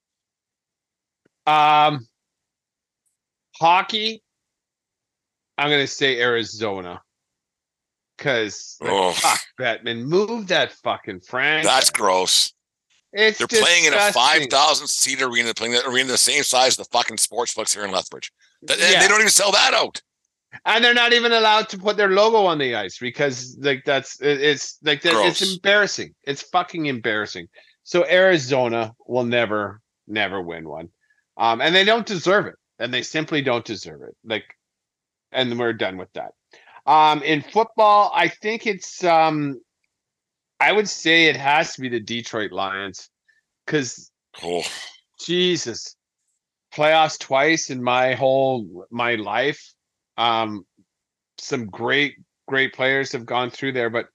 [1.46, 2.06] Um,
[3.58, 4.22] hockey.
[5.58, 7.02] I'm gonna say Arizona,
[8.16, 9.12] because Oh.
[9.12, 11.64] fuck Bettman, move that fucking franchise.
[11.66, 12.52] That's gross.
[13.12, 16.76] it's They're playing in a 5,000 seat arena, playing that arena the same size as
[16.76, 18.30] the fucking sports books here in Lethbridge.
[18.66, 19.08] Th- They, Yeah.
[19.08, 20.02] don't even sell that out.
[20.64, 24.18] and they're not even allowed to put their logo on the ice because like that's
[24.20, 26.14] it's like that, it's embarrassing.
[26.24, 27.48] It's fucking embarrassing.
[27.84, 30.88] So Arizona will never never win one,
[31.36, 34.14] um, and they don't deserve it, and they simply don't deserve it.
[34.24, 34.44] Like,
[35.32, 36.32] and we're done with that.
[36.86, 39.60] Um, in football, I think it's um,
[40.60, 43.10] I would say it has to be the Detroit Lions
[43.64, 44.10] because
[44.42, 44.62] Oh,
[45.18, 45.96] Jesus,
[46.74, 49.72] playoffs twice in my whole my life.
[50.16, 50.66] Um,
[51.38, 54.06] some great great players have gone through there, but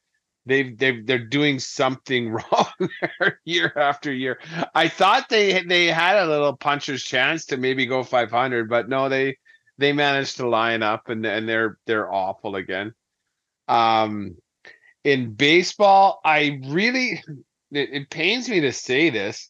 [0.45, 2.89] they've they've they're doing something wrong
[3.45, 4.39] year after year.
[4.75, 9.09] I thought they they had a little puncher's chance to maybe go 500, but no,
[9.09, 9.37] they
[9.81, 12.93] they managed to line up and and they're they're awful again.
[13.67, 14.37] Um,
[15.03, 17.23] in baseball, I really
[17.71, 19.49] it, it pains me to say this.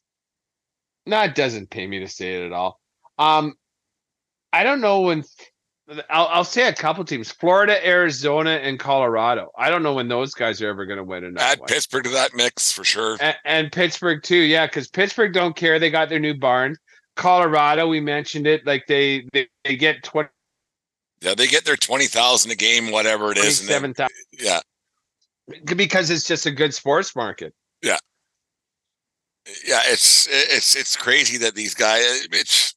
[1.05, 2.79] No, it doesn't pain me to say it at all.
[3.17, 3.53] Um,
[4.53, 5.23] I don't know when.
[6.09, 9.51] I'll, I'll say a couple teams: Florida, Arizona, and Colorado.
[9.57, 11.67] I don't know when those guys are ever going to win another add one.
[11.67, 13.17] Pittsburgh to that mix for sure.
[13.19, 15.79] And, and Pittsburgh too, yeah, because Pittsburgh don't care.
[15.79, 16.77] They got their new barn.
[17.15, 18.65] Colorado, we mentioned it.
[18.65, 20.29] Like they they, they get twenty
[21.21, 23.59] Yeah, they get their 20,000 a game, whatever it is.
[23.59, 24.15] Seven thousand.
[24.39, 24.59] yeah,
[25.75, 27.53] because it's just a good sports market.
[27.81, 27.97] yeah,
[29.65, 29.81] yeah.
[29.85, 32.27] it's it's it's crazy that these guys.
[32.31, 32.75] It's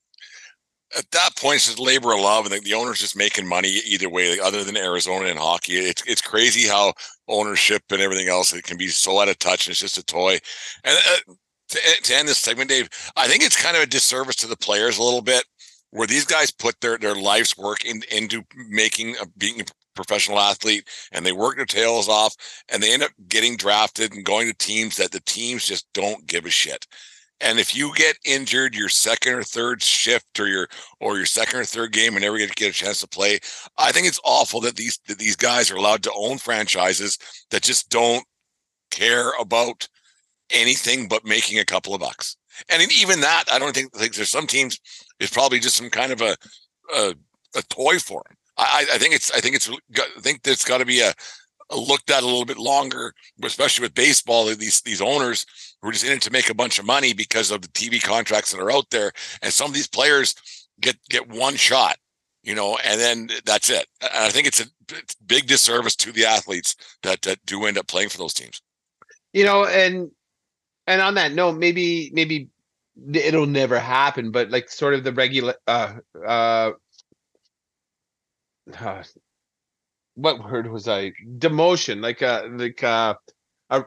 [0.97, 3.81] at that point it's just labor of love, and the, the owner's just making money
[3.87, 5.75] either way, other than Arizona and hockey.
[5.75, 6.93] It's it's crazy how
[7.29, 9.67] ownership and everything else it can be so out of touch.
[9.67, 10.39] And it's just a toy.
[10.85, 11.35] And uh,
[11.71, 14.47] to, eh, to end this segment, Dave, I think it's kind of a disservice to
[14.47, 15.45] the players a little bit,
[15.91, 20.41] where these guys put their their life's work in, into making a, being a professional
[20.41, 22.35] athlete, and they work their tails off,
[22.69, 26.27] and they end up getting drafted and going to teams that the teams just don't
[26.27, 26.87] give a shit.
[27.41, 30.69] And if you get injured your second or third shift or your
[31.01, 33.39] or your second or third game and never get, get a chance to play,
[33.77, 37.19] I think it's awful that these that these guys are allowed to own franchises
[37.51, 38.25] that just don't
[38.91, 39.89] care about
[40.55, 42.37] anything but making a couple of bucks.
[42.69, 44.79] And even that, I don't think, think there's some teams
[45.21, 46.37] it's probably just some kind of a
[46.95, 47.15] a,
[47.57, 48.37] a toy for them.
[48.57, 51.13] I, I think it's I think it's I think there's got to be a,
[51.71, 54.47] a looked at a little bit longer, especially with baseball.
[54.47, 55.47] These these owners
[55.81, 58.03] who are just in it to make a bunch of money because of the TV
[58.03, 59.13] contracts that are out there,
[59.43, 60.35] and some of these players
[60.81, 61.97] get get one shot,
[62.43, 63.87] you know, and then that's it.
[64.03, 67.65] And I think it's a it's a big disservice to the athletes that that do
[67.65, 68.61] end up playing for those teams.
[69.33, 70.13] You know, and
[70.87, 72.49] and on that note, maybe maybe
[73.13, 75.95] it'll never happen, but like sort of the regular uh
[76.27, 76.73] uh,
[78.77, 79.03] uh
[80.15, 83.15] what word was I demotion like uh like uh
[83.71, 83.85] a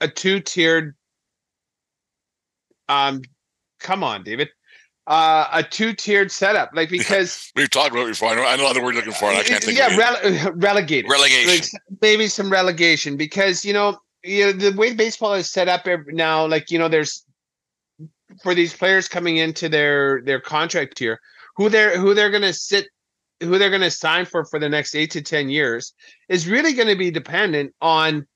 [0.00, 0.94] a two-tiered
[2.88, 3.22] um
[3.80, 4.50] come on David
[5.06, 8.28] uh a two-tiered setup like because We've talked about it before.
[8.30, 9.30] I know, I know the word you're looking for.
[9.30, 11.50] And I can't think yeah rele- relegated Relegation.
[11.50, 15.86] like maybe some relegation because you know you know the way baseball is set up
[16.08, 17.24] now like you know there's
[18.42, 21.20] for these players coming into their their contract here
[21.56, 22.88] who they're who they're going to sit
[23.40, 25.94] who they're going to sign for for the next 8 to 10 years
[26.28, 28.26] is really going to be dependent on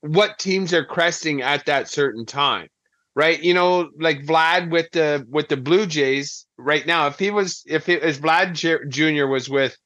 [0.00, 2.68] what teams are cresting at that certain time
[3.14, 3.42] right?
[3.42, 7.62] You know like Vlad with the with the Blue Jays right now if he was
[7.66, 8.54] if it as Vlad
[8.88, 9.76] Jr was with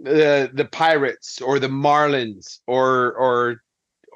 [0.00, 3.62] the the Pirates or the Marlins or or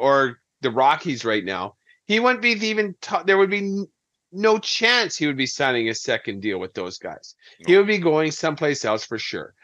[0.00, 3.84] or the Rockies right now, he wouldn't be even ta- there would be
[4.32, 7.34] no chance he would be signing a second deal with those guys.
[7.66, 9.54] He would be going someplace else for sure.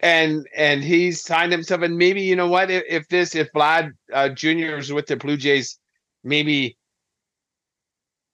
[0.00, 1.82] And and he's signed himself.
[1.82, 2.70] And maybe you know what?
[2.70, 4.76] If, if this, if Vlad uh, Jr.
[4.76, 5.78] is with the Blue Jays,
[6.22, 6.76] maybe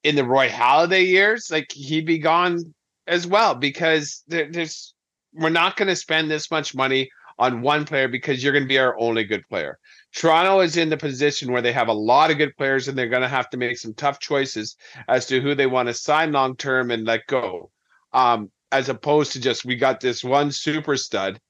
[0.02, 2.74] in the Roy Halladay years, like he'd be gone
[3.06, 4.94] as well because there, there's
[5.34, 8.68] we're not going to spend this much money on one player because you're going to
[8.68, 9.78] be our only good player.
[10.14, 13.08] Toronto is in the position where they have a lot of good players and they're
[13.08, 14.76] going to have to make some tough choices
[15.08, 17.70] as to who they want to sign long term and let go.
[18.12, 21.40] Um, as opposed to just we got this one super stud.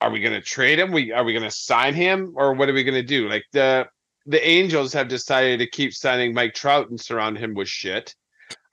[0.00, 0.92] Are we going to trade him?
[0.92, 3.28] We are we going to sign him or what are we going to do?
[3.28, 3.86] Like the
[4.26, 8.14] the Angels have decided to keep signing Mike Trout and surround him with shit.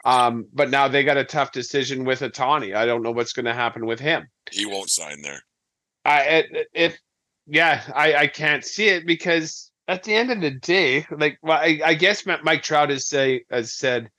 [0.04, 2.76] Um, but now they got a tough decision with Ohtani.
[2.76, 4.28] I don't know what's going to happen with him.
[4.52, 5.42] He won't sign there.
[6.04, 7.00] I if
[7.48, 11.60] yeah, I I can't see it because at the end of the day, like well,
[11.60, 14.10] I, I guess Mike Trout has say has said,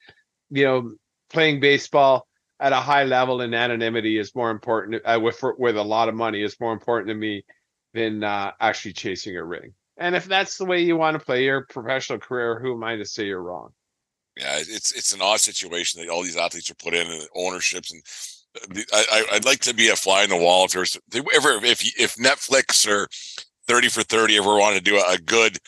[0.51, 0.93] you know,
[1.31, 2.27] playing baseball
[2.61, 6.15] at a high level in anonymity is more important uh, with with a lot of
[6.15, 7.45] money is more important to me
[7.95, 9.73] than uh, actually chasing a ring.
[9.99, 12.97] And if that's the way you want to play your professional career, who am I
[12.97, 13.71] to say you're wrong?
[14.37, 17.91] Yeah, it's it's an odd situation that all these athletes are put in, and ownerships,
[17.91, 18.03] and
[18.93, 22.15] I, I'd like to be a fly in the wall if there's ever if if
[22.17, 23.09] Netflix or
[23.67, 25.59] Thirty for Thirty ever wanted to do a good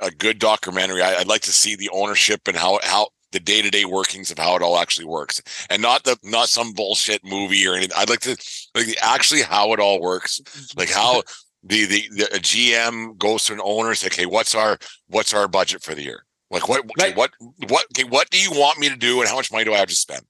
[0.00, 3.62] a good documentary, I, would like to see the ownership and how how the day
[3.62, 7.24] to day workings of how it all actually works, and not the not some bullshit
[7.24, 7.96] movie or anything.
[7.96, 8.36] I'd like to
[8.74, 10.40] like actually how it all works,
[10.76, 11.22] like how
[11.62, 14.78] the the, the GM goes to an owner and say, okay, what's our
[15.08, 16.24] what's our budget for the year?
[16.50, 17.32] Like what okay, what
[17.68, 19.78] what okay, what do you want me to do and how much money do I
[19.78, 20.22] have to spend?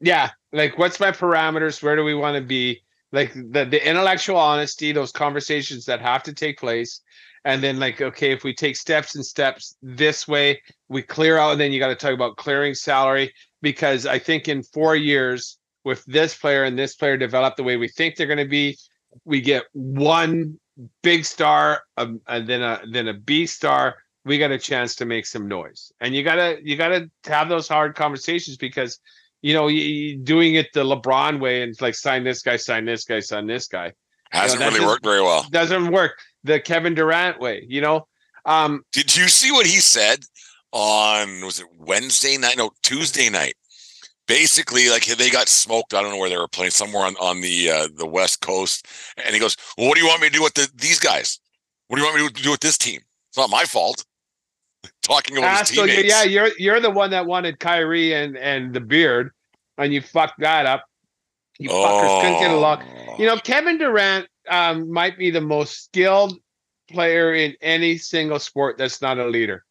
[0.00, 1.82] Yeah, like what's my parameters?
[1.82, 2.82] Where do we want to be?
[3.12, 7.00] Like the the intellectual honesty, those conversations that have to take place.
[7.44, 11.52] And then like, okay, if we take steps and steps this way, we clear out,
[11.52, 15.58] and then you got to talk about clearing salary because I think in four years,
[15.84, 18.76] with this player and this player develop the way we think they're going to be,
[19.24, 20.58] we get one
[21.02, 25.04] big star, um, and then a then a B star, we got a chance to
[25.04, 25.92] make some noise.
[26.00, 28.98] And you gotta you gotta have those hard conversations because
[29.46, 29.68] you know
[30.24, 33.68] doing it the LeBron way and like sign this guy, sign this guy, sign this
[33.68, 33.92] guy
[34.30, 35.46] hasn't you know, really worked very well.
[35.50, 37.64] Doesn't work the Kevin Durant way.
[37.68, 38.08] You know.
[38.44, 40.24] Um, Did you see what he said
[40.72, 42.56] on was it Wednesday night?
[42.56, 43.54] No, Tuesday night.
[44.26, 45.94] Basically, like they got smoked.
[45.94, 48.88] I don't know where they were playing, somewhere on on the uh, the West Coast.
[49.24, 51.38] And he goes, "Well, what do you want me to do with the, these guys?
[51.86, 53.00] What do you want me to do with this team?
[53.28, 54.04] It's not my fault."
[55.02, 56.08] talking about his teammates.
[56.08, 59.30] Yeah, you're you're the one that wanted Kyrie and and the beard,
[59.78, 60.84] and you fucked that up.
[61.58, 61.74] You oh.
[61.74, 62.82] fuckers couldn't get along.
[63.18, 66.38] You know, Kevin Durant um, might be the most skilled
[66.88, 69.64] player in any single sport that's not a leader.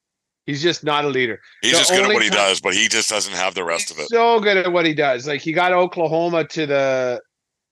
[0.46, 1.40] He's just not a leader.
[1.62, 3.64] He's the just good at what he time, does, but he just doesn't have the
[3.64, 4.10] rest of it.
[4.10, 5.28] So good at what he does.
[5.28, 7.22] Like he got Oklahoma to the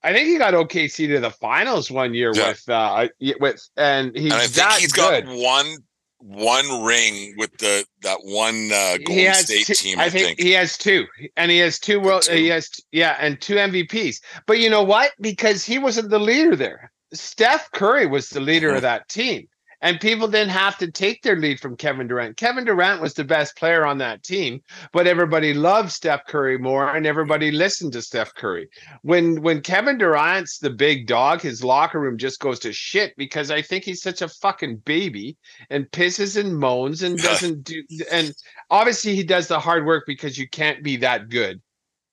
[0.03, 2.49] I think he got OKC to the finals one year yeah.
[2.49, 3.07] with uh
[3.39, 5.25] with and he's and I think he's good.
[5.25, 5.77] got one
[6.23, 9.99] one ring with the that one uh, Golden State two, team.
[9.99, 11.05] I, I think, think, he has two,
[11.35, 12.23] and he has two world.
[12.23, 12.35] Two.
[12.35, 14.21] He has yeah, and two MVPs.
[14.47, 15.11] But you know what?
[15.19, 16.91] Because he wasn't the leader there.
[17.13, 18.77] Steph Curry was the leader mm-hmm.
[18.77, 19.47] of that team
[19.83, 22.37] and people didn't have to take their lead from Kevin Durant.
[22.37, 24.61] Kevin Durant was the best player on that team,
[24.93, 28.69] but everybody loved Steph Curry more and everybody listened to Steph Curry.
[29.01, 33.51] When when Kevin Durant's the big dog, his locker room just goes to shit because
[33.51, 35.37] I think he's such a fucking baby
[35.69, 38.33] and pisses and moans and doesn't do and
[38.71, 41.61] obviously he does the hard work because you can't be that good.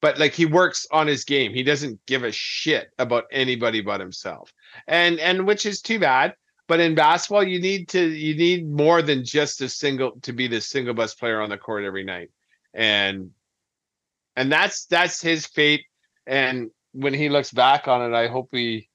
[0.02, 1.54] But like he works on his game.
[1.54, 4.52] He doesn't give a shit about anybody but himself.
[4.88, 6.35] And and which is too bad
[6.70, 10.46] but in basketball, you need to you need more than just a single to be
[10.46, 12.30] the single best player on the court every night,
[12.72, 13.33] and
[14.37, 15.85] and that's that's his fate.
[16.28, 18.88] And when he looks back on it, I hope he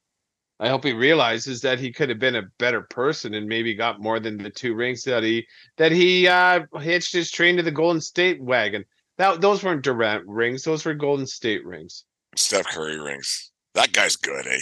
[0.58, 4.00] I hope he realizes that he could have been a better person and maybe got
[4.00, 7.72] more than the two rings that he that he uh, hitched his train to the
[7.72, 8.86] Golden State wagon.
[9.18, 12.06] That those weren't Durant rings; those were Golden State rings.
[12.38, 13.52] Steph Curry rings.
[13.74, 14.60] That guy's good, eh?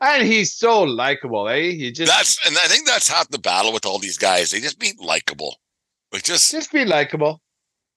[0.00, 1.72] And he's so likable, eh?
[1.72, 4.50] He just that's and I think that's half the battle with all these guys.
[4.50, 5.56] They just be likable,
[6.12, 7.40] like just just be likable.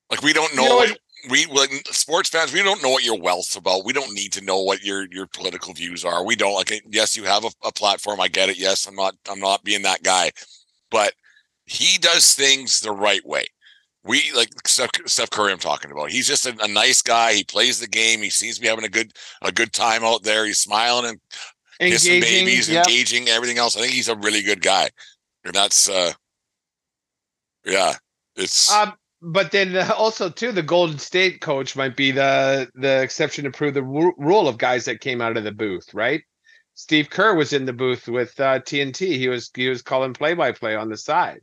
[0.09, 0.97] Like we don't know, you know what,
[1.29, 2.53] we like sports fans.
[2.53, 3.85] We don't know what your wealth's about.
[3.85, 6.25] We don't need to know what your your political views are.
[6.25, 6.83] We don't like.
[6.89, 8.19] Yes, you have a, a platform.
[8.19, 8.57] I get it.
[8.57, 9.15] Yes, I'm not.
[9.29, 10.31] I'm not being that guy,
[10.91, 11.13] but
[11.65, 13.45] he does things the right way.
[14.03, 15.53] We like Steph, Steph Curry.
[15.53, 16.11] I'm talking about.
[16.11, 17.33] He's just a, a, nice guy.
[17.33, 18.21] He plays the game.
[18.21, 20.45] He seems to be having a good a good time out there.
[20.45, 21.19] He's smiling and
[21.79, 22.87] kissing babies, yep.
[22.87, 23.75] engaging, everything else.
[23.77, 24.89] I think he's a really good guy,
[25.43, 26.13] and that's uh,
[27.65, 27.93] yeah,
[28.35, 28.71] it's.
[28.71, 33.51] Um, but then also too, the Golden State coach might be the the exception to
[33.51, 36.21] prove the ru- rule of guys that came out of the booth, right?
[36.75, 39.15] Steve Kerr was in the booth with uh, TNT.
[39.17, 41.41] He was he was calling play by play on the side,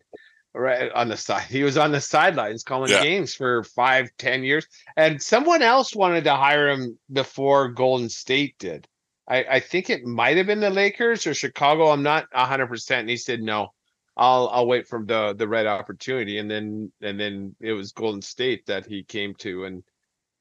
[0.55, 1.45] right on the side.
[1.45, 3.03] He was on the sidelines calling Yeah.
[3.03, 4.67] games for five, ten years.
[4.97, 8.89] And someone else wanted to hire him before Golden State did.
[9.31, 11.89] I, I think it might have been the Lakers or Chicago.
[11.89, 13.03] I'm not hundred percent.
[13.03, 13.69] And he said no.
[14.17, 16.39] I'll I'll wait for the the right opportunity.
[16.39, 19.85] And then and then it was Golden State that he came to and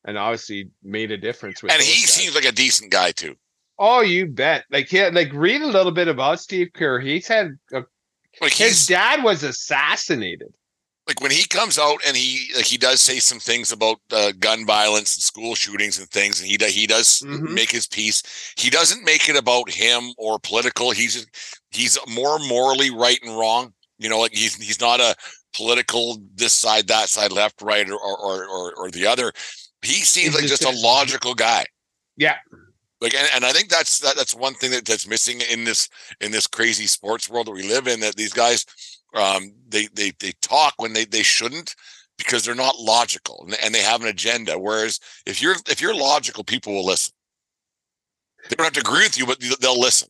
[0.06, 2.10] and obviously made a difference with and he guys.
[2.10, 3.36] seems like a decent guy too.
[3.78, 4.66] Oh, you bet.
[4.72, 7.00] Like yeah, like read a little bit about Steve Kerr.
[7.00, 7.84] He's had a,
[8.42, 10.54] Like his dad was assassinated.
[11.10, 14.32] Like when he comes out and he like he does say some things about uh,
[14.40, 17.50] gun violence and school shootings and things, and he does he does Mhm.
[17.50, 18.24] make his piece.
[18.56, 20.92] He doesn't make it about him or political.
[20.92, 21.26] He's
[21.72, 23.74] he's more morally right and wrong.
[23.98, 25.16] You know, like he's he's not a
[25.56, 29.34] political this side that side left right or or or, or the other.
[29.82, 31.66] He seems like just a- logical guy.
[32.18, 32.38] Yeah.
[33.02, 35.90] Like and, and I think that's that, that's one thing that, that's missing in this
[36.22, 38.00] in this crazy sports world that we live in.
[38.02, 38.66] That these guys
[39.14, 41.76] um they they they talk when they they shouldn't
[42.18, 44.60] because they're not logical and, and they have an agenda.
[44.60, 47.14] Whereas if you're if you're logical, people will listen.
[48.50, 50.10] They don't have to agree with you, but they'll listen.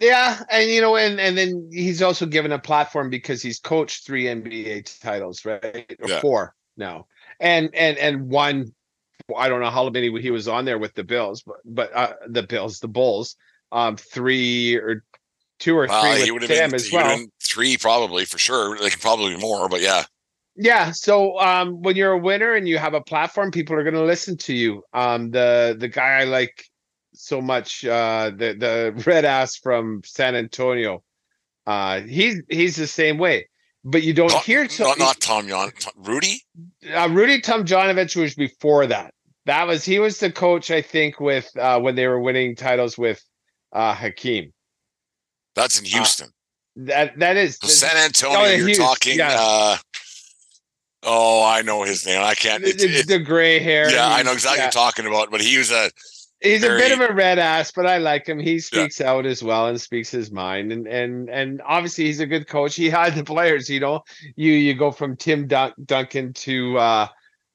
[0.00, 4.04] Yeah, and you know, and and then he's also given a platform because he's coached
[4.04, 5.96] three NBA titles, right?
[6.00, 6.20] Or Yeah.
[6.20, 7.06] four now,
[7.40, 8.74] and and and one.
[9.34, 12.12] I don't know how many he was on there with the Bills, but but uh,
[12.28, 13.36] the Bills, the Bulls,
[13.72, 15.04] um, three or
[15.64, 17.24] two or three with Tim been, as well.
[17.42, 18.78] three probably for sure.
[18.78, 20.04] Like probably be more, but yeah.
[20.56, 20.90] Yeah.
[20.92, 24.04] So um, when you're a winner and you have a platform, people are going to
[24.04, 24.82] listen to you.
[24.92, 26.64] Um, the the guy I like
[27.14, 31.02] so much, uh, the the red ass from San Antonio,
[31.66, 33.48] uh, he's he's the same way.
[33.86, 36.40] But you don't Not, hear so, not, not Tom Tom- Rudy.
[36.94, 39.12] uh, Rudy Tomjanovich was before that.
[39.44, 42.96] That was he was the coach I think with uh, when they were winning titles
[42.96, 43.22] with
[43.74, 44.53] uh, Hakeem.
[45.54, 46.28] That's in Houston.
[46.76, 49.18] That that is So San Antonio, oh, you're Hughes, talking.
[49.18, 49.36] yeah.
[49.38, 49.76] uh
[51.06, 52.22] Oh, I know his name.
[52.22, 52.64] I can't.
[52.64, 53.92] it's, the gray hair.
[53.92, 54.66] yeah, I know exactly yeah.
[54.66, 55.30] what you're talking about.
[55.30, 55.90] But he was a
[56.40, 58.38] He's a bit of a red ass, but I like him.
[58.38, 62.26] He speaks out as well and speaks his mind, and and and obviously he's a
[62.26, 62.74] good coach.
[62.74, 64.02] He had the players, you know.
[64.36, 67.06] You you go from Tim Dun- Duncan to uh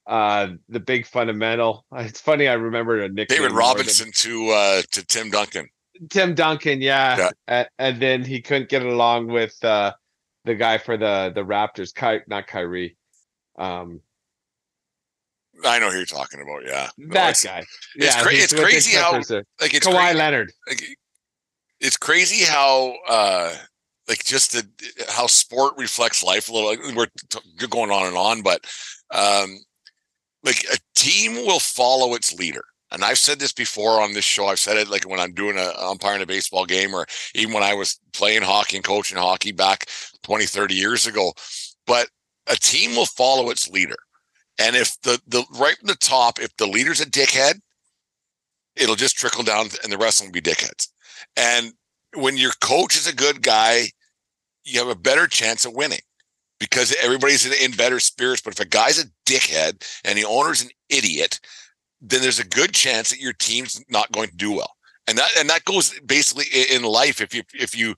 [0.08, 1.86] uh the big fundamental.
[1.98, 2.48] It's funny.
[2.48, 3.38] I remember a nickname.
[3.40, 5.68] David than- Robinson to uh to Tim Duncan.
[6.10, 7.18] Tim Duncan, yeah.
[7.18, 7.30] Yeah.
[7.48, 9.94] And, and then he couldn't get along with uh
[10.46, 12.96] the guy for the the Raptors, Ky- not Kyrie.
[13.58, 14.02] Um,
[15.66, 16.64] I know who you're talking about.
[16.66, 17.66] Yeah, No, that it's- guy.
[17.96, 20.52] it's cra- it's crazy how- like it's Kawhi Leonard.
[20.68, 20.82] like,
[21.82, 23.54] it's crazy how uh
[24.08, 24.68] like just the
[25.10, 26.70] how sport reflects life a little.
[26.70, 28.66] Like, we're t- going on and on, but
[29.14, 29.60] um
[30.44, 32.64] like a team will follow its leader.
[32.92, 34.48] And I've said this before on this show.
[34.48, 37.64] I've said it like when I'm doing a umpiring a baseball game, or even when
[37.64, 39.88] I was playing hockey and coaching hockey back
[40.24, 41.34] 20, 30 years ago.
[41.86, 42.10] But
[42.48, 43.98] a team will follow its leader.
[44.60, 47.60] And if the the right from the top, if the leader's a dickhead,
[48.76, 50.88] it'll just trickle down and the rest will be dickheads.
[51.38, 51.74] And
[52.16, 53.92] when your coach is a good guy,
[54.64, 56.02] you have a better chance of winning
[56.60, 58.42] because everybody's in, in better spirits.
[58.42, 61.40] But if a guy's a dickhead and the owner's an idiot,
[62.02, 64.76] then there's a good chance that your team's not going to do well.
[65.08, 67.20] And that and that goes basically in life.
[67.20, 67.96] If you if you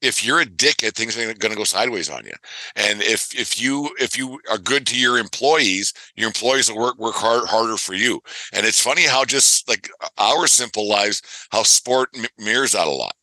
[0.00, 2.34] if you're a dickhead, things are going to go sideways on you.
[2.76, 6.98] And if if you if you are good to your employees, your employees will work
[6.98, 8.20] work hard harder for you.
[8.52, 12.90] And it's funny how just like our simple lives, how sport m- mirrors that a
[12.90, 13.16] lot.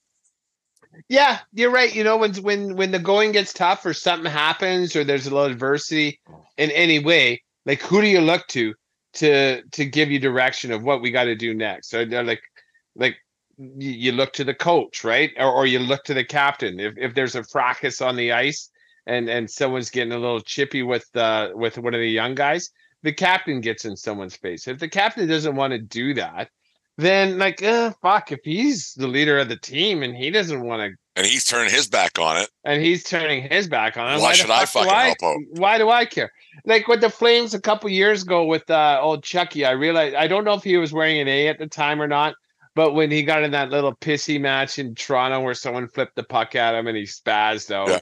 [1.07, 1.95] Yeah, you're right.
[1.95, 5.33] You know, when when when the going gets tough or something happens or there's a
[5.33, 6.43] little adversity oh.
[6.57, 8.73] in any way, like who do you look to
[9.13, 11.89] to to give you direction of what we got to do next?
[11.89, 12.41] So like
[12.95, 13.17] like
[13.57, 15.31] you, you look to the coach, right?
[15.37, 16.79] Or or you look to the captain.
[16.79, 18.69] If if there's a fracas on the ice
[19.05, 22.69] and and someone's getting a little chippy with uh with one of the young guys,
[23.03, 24.67] the captain gets in someone's face.
[24.67, 26.49] If the captain doesn't want to do that,
[26.97, 30.81] then like uh, fuck if he's the leader of the team and he doesn't want
[30.81, 32.49] to And he's turning his back on it.
[32.63, 35.37] and he's turning his back on it Why the should I fucking help out?
[35.59, 36.31] why do i care
[36.65, 40.27] like with the flames a couple years ago with uh old chucky i realized i
[40.27, 42.33] don't know if he was wearing an a at the time or not
[42.75, 46.23] but when he got in that little pissy match in toronto where someone flipped the
[46.23, 47.99] puck at him and he spazzed out Yeah.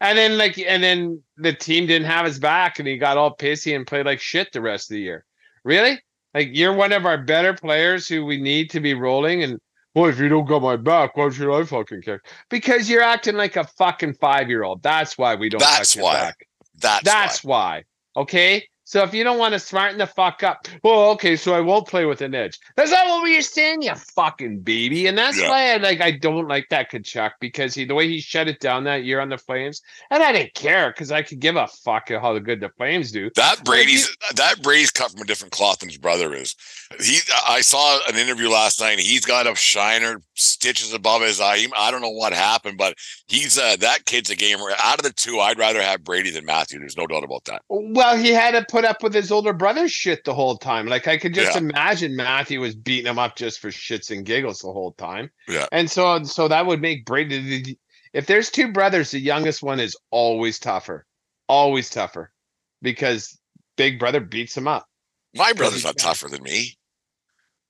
[0.00, 3.36] and then like and then the team didn't have his back and he got all
[3.36, 5.24] pissy and played like shit the rest of the year
[5.64, 6.00] really
[6.34, 9.58] like you're one of our better players who we need to be rolling and
[9.96, 12.20] well, if you don't got my back, why should I fucking care?
[12.50, 14.82] Because you're acting like a fucking five year old.
[14.82, 15.58] That's why we don't.
[15.58, 16.34] That's why.
[16.78, 17.82] That's, That's why.
[18.14, 18.22] why.
[18.22, 18.68] Okay.
[18.88, 21.88] So if you don't want to smarten the fuck up, well, okay, so I won't
[21.88, 22.60] play with an edge.
[22.76, 25.08] That's not what we were saying, you fucking baby.
[25.08, 25.48] And that's Yeah.
[25.50, 28.60] why I like I don't like that Tkachuk because he the way he shut it
[28.60, 29.82] down that year on the Flames,
[30.12, 33.28] and I didn't care because I could give a fuck how good the Flames do.
[33.34, 36.54] That Brady's that Brady's cut from a different cloth than his brother is.
[37.00, 37.18] He,
[37.48, 38.92] I saw an interview last night.
[38.92, 41.66] and He's got a shiner stitches above his eye.
[41.76, 42.94] I don't know what happened, but
[43.26, 44.70] he's uh, that kid's a gamer.
[44.82, 46.78] Out of the two, I'd rather have Brady than Matthew.
[46.78, 47.62] There's no doubt about that.
[47.68, 50.86] Well, he had to put up with his older brother's shit the whole time.
[50.86, 51.60] Like I could just Yeah.
[51.60, 55.30] imagine Matthew was beating him up just for shits and giggles the whole time.
[55.48, 55.66] Yeah.
[55.72, 57.76] And so so that would make Brady
[58.12, 61.04] if there's two brothers, the youngest one is always tougher.
[61.48, 62.32] Always tougher.
[62.80, 63.38] Because
[63.76, 64.86] big brother beats him up.
[65.34, 66.78] My brother's not tougher than me.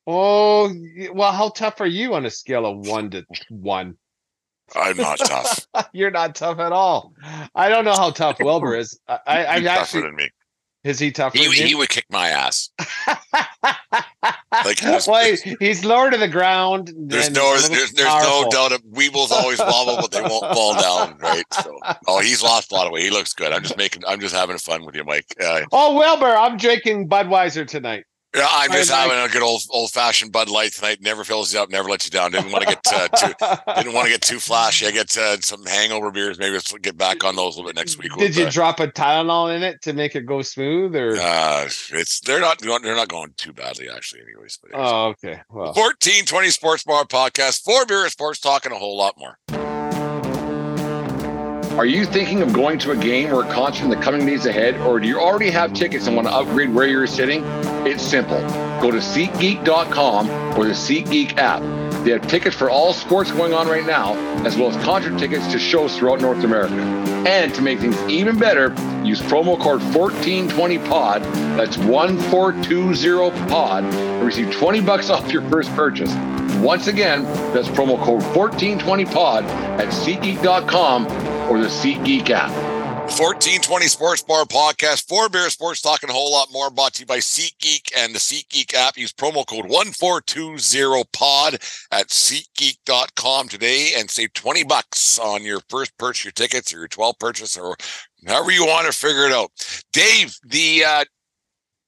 [0.06, 0.72] Oh
[1.12, 3.96] well, how tough are you on a scale of one to one?
[4.74, 5.66] I'm not tough.
[5.92, 7.12] You're not tough at all.
[7.54, 8.98] I don't know how tough Wilbur is.
[9.08, 10.30] I, I I've He's tougher actually than me.
[10.84, 11.38] is he tougher?
[11.38, 12.70] He, he would kick my ass.
[14.64, 16.92] Like, there's- well, he's lower to the ground.
[16.96, 18.70] There's no, there's, there's no doubt.
[18.70, 21.44] That Weebles always wobble, but they won't fall down, right?
[21.52, 21.78] So,
[22.08, 23.04] oh, he's lost a lot of weight.
[23.04, 23.52] He looks good.
[23.52, 25.26] I'm just making, I'm just having fun with you, Mike.
[25.40, 28.04] Uh, Oh, Wilbur, I'm drinking Budweiser tonight.
[28.36, 30.98] Yeah, I'm just like- having a good old, old fashioned Bud Light tonight.
[31.00, 32.32] Never fills you up, never lets you down.
[32.32, 33.34] Didn't want to get uh, too,
[33.76, 34.86] didn't want to get too flashy.
[34.86, 36.38] I get uh, some hangover beers.
[36.38, 38.12] Maybe let's get back on those a little bit next week.
[38.16, 41.16] Did you drop a Tylenol in it to make it go smooth, or?
[41.16, 44.22] uh, it's they're not they're not going too badly actually.
[44.22, 44.92] Anyways, but anyways.
[44.92, 45.40] oh, okay.
[45.50, 49.38] Well, 1420 Sports Bar Podcast, four beer, sports talk, and a whole lot more.
[51.76, 54.46] Are you thinking of going to a game or a concert in the coming days
[54.46, 57.44] ahead, or do you already have tickets and want to upgrade where you're sitting?
[57.86, 58.40] It's simple.
[58.80, 61.85] Go to SeatGeek.com or the SeatGeek app.
[62.06, 65.50] They have tickets for all sports going on right now, as well as concert tickets
[65.50, 66.80] to shows throughout North America.
[67.26, 68.68] And to make things even better,
[69.02, 71.22] use promo code 1420POD,
[71.56, 76.14] that's 1420POD, and receive 20 bucks off your first purchase.
[76.58, 79.42] Once again, that's promo code 1420POD
[79.80, 81.08] at SeatGeek.com
[81.50, 82.52] or the SeatGeek app.
[83.06, 86.70] 1420 Sports Bar Podcast, four beer, sports talk, and a whole lot more.
[86.70, 88.98] Brought to you by SeatGeek and the SeatGeek app.
[88.98, 91.54] Use promo code 1420POD
[91.92, 96.88] at SeatGeek.com today and save 20 bucks on your first purchase, your tickets, or your
[96.88, 97.76] 12 purchase, or
[98.26, 99.52] however you want to figure it out.
[99.92, 101.04] Dave, the uh,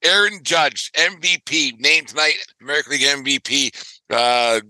[0.05, 3.99] Aaron Judge, MVP, named tonight, American League MVP.
[4.09, 4.61] Uh,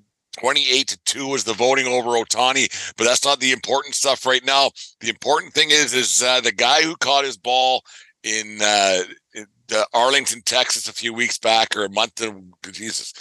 [0.41, 4.45] 28 to 2 was the voting over Ohtani, but that's not the important stuff right
[4.45, 4.70] now.
[5.01, 7.82] The important thing is, is uh, the guy who caught his ball
[8.22, 9.03] in uh,
[9.34, 9.47] in,
[9.93, 12.20] Arlington, Texas, a few weeks back, or a month.
[12.22, 13.12] And Jesus,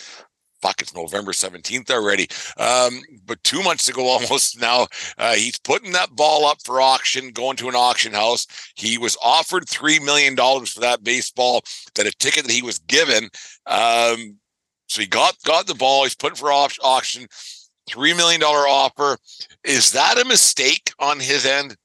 [0.62, 2.28] fuck, it's November seventeenth already.
[2.58, 4.88] Um, but two months ago, almost now,
[5.18, 8.48] uh, he's putting that ball up for auction, going to an auction house.
[8.76, 11.64] He was offered three million dollars for that baseball.
[11.96, 13.30] That a ticket that he was given.
[13.66, 14.38] Um,
[14.88, 16.04] so he got got the ball.
[16.04, 17.28] He's put for au- auction.
[17.90, 19.18] Three million dollar offer.
[19.64, 21.78] Is that a mistake on his end?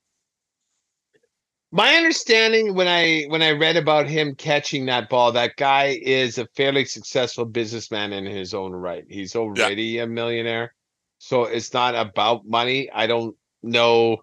[1.72, 6.36] my understanding when I when I read about him catching that ball, that guy is
[6.36, 9.04] a fairly successful businessman in his own right.
[9.08, 10.74] He's already a millionaire,
[11.18, 12.90] so it's not about money.
[12.92, 14.18] I don't know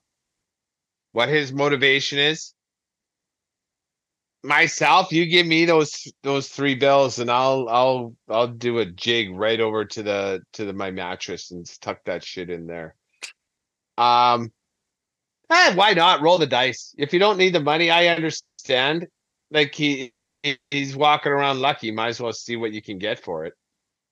[1.12, 2.54] what his motivation is.
[4.42, 9.32] Myself, you give me those those three bills, and I'll I'll I'll do a jig
[9.32, 12.96] right over to the to the my mattress and tuck that shit in there.
[13.98, 14.54] Um,
[15.50, 16.94] Eh, why not roll the dice?
[16.98, 19.08] If you don't need the money, I understand.
[19.52, 20.14] Like he,
[20.44, 21.92] he he's walking around lucky.
[21.92, 23.54] Might as well see what you can get for it.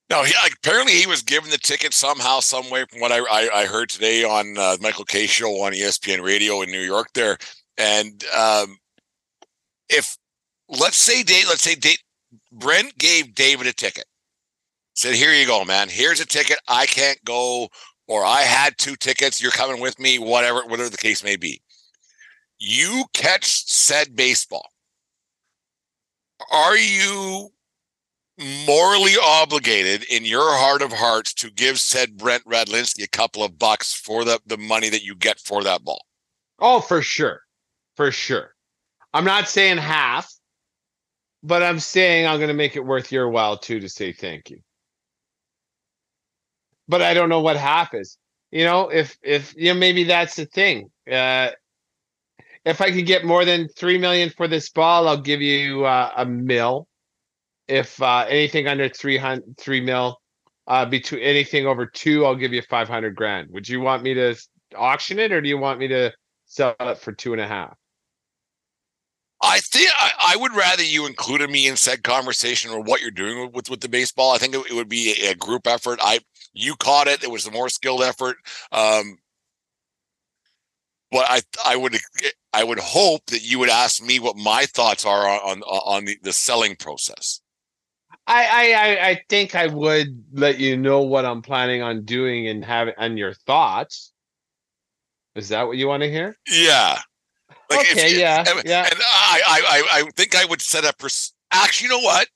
[0.09, 3.49] No, he apparently he was given the ticket somehow, some way, from what I I,
[3.53, 7.09] I heard today on uh, Michael Kay show on ESPN Radio in New York.
[7.13, 7.38] There,
[7.78, 8.78] and um,
[9.89, 10.17] if
[10.69, 11.99] let's say Dave, let's say Dave,
[12.51, 14.05] Brent gave David a ticket,
[14.93, 15.89] said, "Here you go, man.
[15.89, 16.59] Here's a ticket.
[16.67, 17.69] I can't go,
[18.07, 19.41] or I had two tickets.
[19.41, 20.19] You're coming with me.
[20.19, 21.61] Whatever, whatever the case may be.
[22.59, 24.69] You catch said baseball.
[26.51, 27.51] Are you?"
[28.67, 33.57] morally obligated in your heart of hearts to give said Brent Radlinsky a couple of
[33.57, 36.05] bucks for the, the money that you get for that ball.
[36.59, 37.41] Oh, for sure,
[37.95, 38.55] for sure.
[39.13, 40.31] I'm not saying half,
[41.43, 44.49] but I'm saying I'm going to make it worth your while too to say thank
[44.49, 44.59] you.
[46.87, 48.17] But I don't know what half is.
[48.51, 50.89] You know, if if you know, maybe that's the thing.
[51.09, 51.51] Uh,
[52.63, 56.11] if I could get more than three million for this ball, I'll give you uh,
[56.15, 56.87] a mill.
[57.67, 60.17] If uh, anything under three hundred three mil,
[60.67, 63.49] uh, between anything over two, I'll give you five hundred grand.
[63.51, 64.35] Would you want me to
[64.75, 66.13] auction it, or do you want me to
[66.45, 67.75] sell it for two and a half?
[69.47, 73.11] I think I, I, would rather you included me in said conversation or what you're
[73.11, 74.33] doing with with the baseball.
[74.33, 75.99] I think it, it would be a, a, group effort.
[76.01, 76.19] I
[76.53, 77.23] you caught it.
[77.23, 78.37] It was a more skilled effort.
[78.71, 79.17] Um,
[81.11, 81.97] but I I would
[82.51, 86.05] I would hope that you would ask me what my thoughts are on on, on
[86.05, 87.41] the, the selling process.
[88.29, 92.65] I, I I think I would let you know what I'm planning on doing and
[92.65, 94.11] have and your thoughts.
[95.35, 96.35] Is that what you want to hear?
[96.49, 96.99] Yeah.
[97.69, 98.11] Like okay.
[98.11, 98.45] If, yeah.
[98.47, 98.85] And, yeah.
[98.89, 100.97] And I, I I think I would set up.
[100.97, 102.27] Pers- Actually, you know what?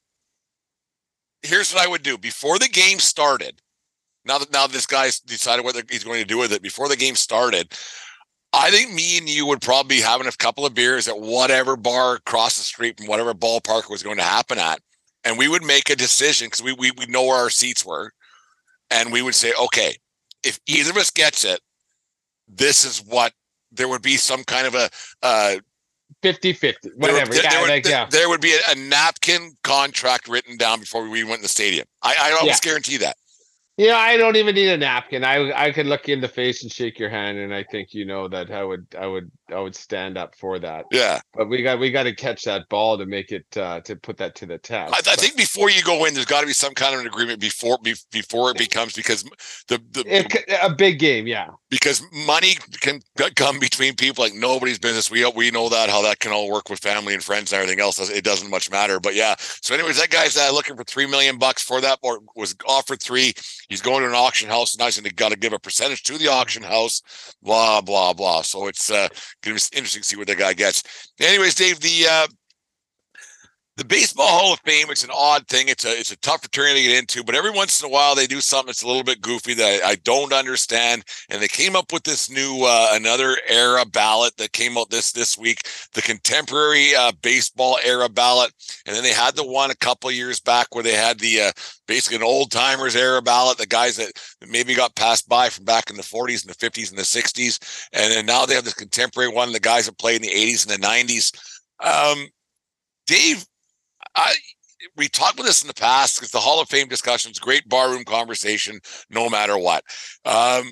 [1.41, 3.61] Here's what I would do before the game started.
[4.25, 6.97] Now that now this guy's decided what he's going to do with it before the
[6.97, 7.73] game started.
[8.51, 11.77] I think me and you would probably be having a couple of beers at whatever
[11.77, 14.81] bar across the street from whatever ballpark was going to happen at
[15.23, 18.11] and we would make a decision because we, we we know where our seats were,
[18.89, 19.95] and we would say, okay,
[20.43, 21.59] if either of us gets it,
[22.47, 23.33] this is what
[23.71, 24.89] there would be some kind of a
[25.23, 25.55] uh
[26.21, 28.05] 50 50 whatever there, yeah, there, would, like, yeah.
[28.09, 31.85] there would be a, a, napkin contract written down before we went in the stadium
[32.03, 32.71] i, I almost yeah.
[32.71, 33.15] guarantee that
[33.77, 35.23] yeah, I don't even need a napkin.
[35.23, 37.93] I I could look you in the face and shake your hand, and I think
[37.93, 40.85] you know that I would I would I would stand up for that.
[40.91, 43.95] Yeah, but we got we got to catch that ball to make it uh, to
[43.95, 44.93] put that to the test.
[44.93, 47.07] I, I think before you go in, there's got to be some kind of an
[47.07, 47.77] agreement before
[48.11, 49.23] before it becomes because
[49.67, 51.49] the the, it, a big game, yeah.
[51.69, 53.01] Because money can
[53.35, 55.11] come between people like nobody's business.
[55.11, 57.81] We we know that how that can all work with family and friends and everything
[57.81, 57.99] else.
[58.09, 58.99] It doesn't much matter.
[58.99, 59.35] But yeah.
[59.39, 63.01] So anyways, that guy's uh, looking for three million bucks for that, or was offered
[63.01, 63.33] three
[63.69, 66.03] he's going to an auction house and he's going to got to give a percentage
[66.03, 67.01] to the auction house
[67.41, 69.07] blah blah blah so it's uh
[69.41, 70.83] to be interesting to see what the guy gets.
[71.19, 72.27] Anyways dave the uh
[73.77, 75.69] the Baseball Hall of Fame, it's an odd thing.
[75.69, 78.15] It's a it's a tough fraternity to get into, but every once in a while
[78.15, 81.03] they do something that's a little bit goofy that I, I don't understand.
[81.29, 85.13] And they came up with this new uh, another era ballot that came out this
[85.13, 88.51] this week, the contemporary uh, baseball era ballot.
[88.85, 91.51] And then they had the one a couple years back where they had the uh,
[91.87, 94.11] basically an old timers era ballot, the guys that
[94.49, 97.87] maybe got passed by from back in the 40s and the 50s and the 60s.
[97.93, 100.69] And then now they have this contemporary one, the guys that played in the 80s
[100.69, 101.33] and the 90s.
[101.79, 102.27] Um,
[103.07, 103.45] Dave,
[104.15, 104.33] I
[104.97, 108.03] we talked about this in the past because the Hall of Fame discussions, great barroom
[108.03, 109.83] conversation, no matter what.
[110.25, 110.71] Um,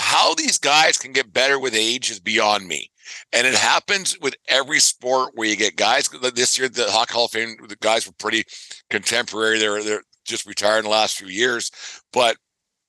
[0.00, 2.90] how these guys can get better with age is beyond me.
[3.32, 6.08] And it happens with every sport where you get guys.
[6.08, 8.44] This year, the Hockey Hall of Fame, the guys were pretty
[8.90, 9.58] contemporary.
[9.58, 11.70] They're they're just retired in the last few years,
[12.12, 12.36] but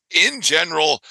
[0.10, 1.02] in general,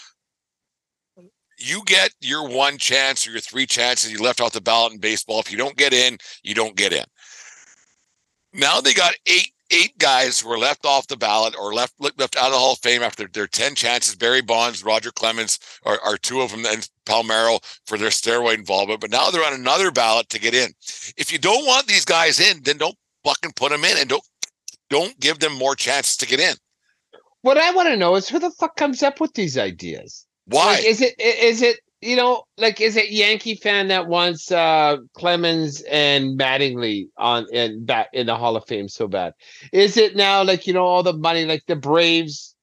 [1.58, 4.10] you get your one chance or your three chances.
[4.10, 5.40] You left off the ballot in baseball.
[5.40, 7.04] If you don't get in, you don't get in.
[8.54, 12.36] Now they got eight eight guys who were left off the ballot or left left
[12.36, 14.14] out of the Hall of Fame after their 10 chances.
[14.14, 19.00] Barry Bonds, Roger Clemens are, are two of them, and Palmeiro for their steroid involvement.
[19.00, 20.70] But now they're on another ballot to get in.
[21.16, 24.24] If you don't want these guys in, then don't fucking put them in and don't
[24.90, 26.54] don't give them more chances to get in.
[27.42, 30.26] What I want to know is who the fuck comes up with these ideas?
[30.46, 30.74] Why?
[30.74, 34.98] Like, is it is it you know, like is it Yankee fan that wants uh
[35.14, 39.32] Clemens and Mattingly on in back in the Hall of Fame so bad?
[39.72, 42.54] Is it now like you know all the money like the Braves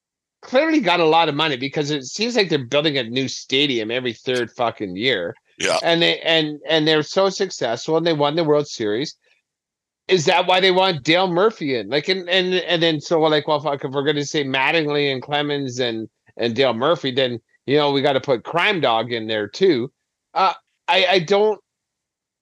[0.42, 3.92] clearly got a lot of money because it seems like they're building a new stadium
[3.92, 5.36] every third fucking year.
[5.60, 5.78] Yeah.
[5.84, 9.16] And they and and they're so successful and they won the World Series.
[10.08, 11.90] Is that why they want Dale Murphy in?
[11.90, 15.12] Like and and and then so we're like, well, fuck, if we're gonna say Mattingly
[15.12, 19.12] and Clemens and and Dale Murphy, then you know, we got to put Crime Dog
[19.12, 19.92] in there too.
[20.34, 20.54] Uh,
[20.88, 21.60] I I don't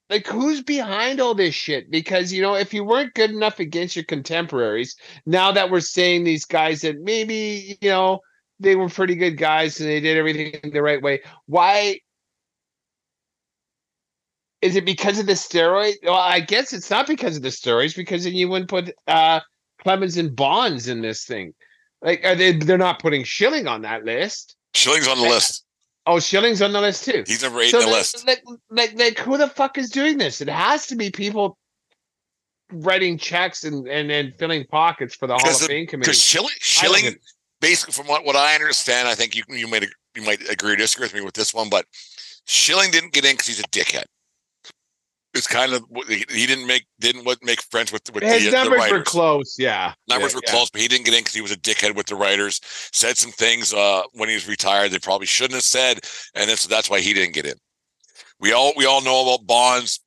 [0.10, 3.96] like who's behind all this shit because you know if you weren't good enough against
[3.96, 4.96] your contemporaries,
[5.26, 8.20] now that we're saying these guys that maybe you know
[8.60, 12.00] they were pretty good guys and they did everything the right way, why?
[14.62, 15.94] Is it because of the steroid?
[16.04, 19.40] Well, I guess it's not because of the steroids, because then you wouldn't put uh
[19.82, 21.54] Clemens and Bonds in this thing.
[22.02, 22.54] Like, are they?
[22.54, 24.56] They're not putting Schilling on that list.
[24.80, 25.66] Schilling's on the list.
[26.06, 27.24] Oh, Schilling's on the list too.
[27.28, 28.26] He's number eight so on the, list.
[28.26, 30.42] Like, like, like, who the fuck is doing this?
[30.42, 31.58] It has to be people
[32.72, 36.10] writing checks and and, and filling pockets for the Hall of Fame committee.
[36.10, 37.16] Because Schilling, Schilling
[37.60, 40.76] basically, from what, what I understand, I think you you might you might agree or
[40.76, 41.86] disagree with me with this one, but
[42.46, 44.06] Schilling didn't get in because he's a dickhead
[45.34, 48.86] it's kind of he didn't make didn't what make friends with with his the, numbers
[48.88, 49.56] the were close.
[49.60, 50.52] Yeah, numbers yeah, were yeah.
[50.52, 52.60] close, but he didn't get in because he was a dickhead with the writers.
[52.64, 56.00] Said some things uh, when he was retired they probably shouldn't have said,
[56.34, 57.56] and that's that's why he didn't get in.
[58.40, 60.00] We all we all know about Bonds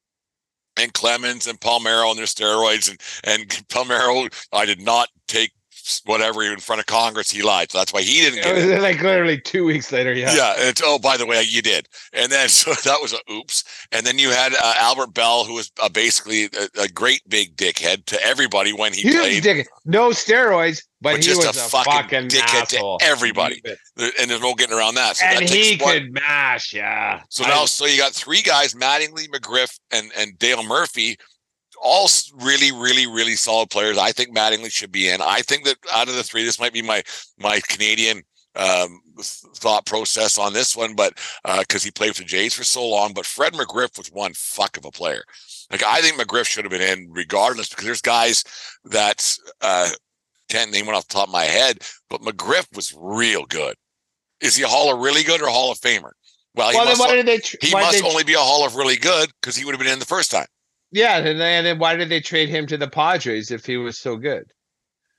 [0.77, 4.33] and Clemens and Palmeiro and their steroids and and Palmeiro.
[4.53, 5.53] I did not take
[6.05, 7.71] whatever in front of Congress, he lied.
[7.71, 8.71] So that's why he didn't get It in.
[8.71, 10.13] was like literally two weeks later.
[10.13, 10.35] Yeah.
[10.35, 10.53] Yeah.
[10.59, 11.89] and it's, oh, by the way, you did.
[12.13, 13.65] And then so that was a oops.
[13.93, 17.57] And then you had uh, Albert Belle, who was uh, basically a, a great big
[17.57, 19.43] dickhead to everybody when he Huge played.
[19.43, 19.69] dick.
[19.85, 23.61] No steroids, but, But he just was a a, fucking fucking, dickhead to everybody.
[23.99, 25.17] and there's no getting around that.
[25.17, 25.93] So and that he one.
[25.95, 27.23] could mash, yeah.
[27.29, 31.17] So I- now, so you got three guys: Mattingly, McGriff, and and Dale Murphy,
[31.83, 33.99] all really, really, really solid players.
[33.99, 35.21] I think Mattingly should be in.
[35.21, 37.03] I think that out of the three, this might be my
[37.39, 38.23] my Canadian
[38.55, 41.19] um, thought process on this one, but
[41.59, 43.13] because he played for the Jays for so long.
[43.13, 45.25] But Fred McGriff was one fuck of a player.
[45.71, 48.45] Like I think McGriff should have been in regardless, because there's guys
[48.85, 49.91] that uh,
[50.49, 51.79] can't name one off the top of my head,
[52.09, 53.75] but McGriff was real good.
[54.41, 56.11] Is he a Hall of really good or a Hall of Famer?
[56.55, 57.39] Well, he well, must, why did they?
[57.39, 59.93] Tr- he must only be a Hall of really good because he would have been
[59.93, 60.47] in the first time.
[60.93, 63.79] Yeah, and then, and then why did they trade him to the Padres if he
[63.79, 64.53] was so good?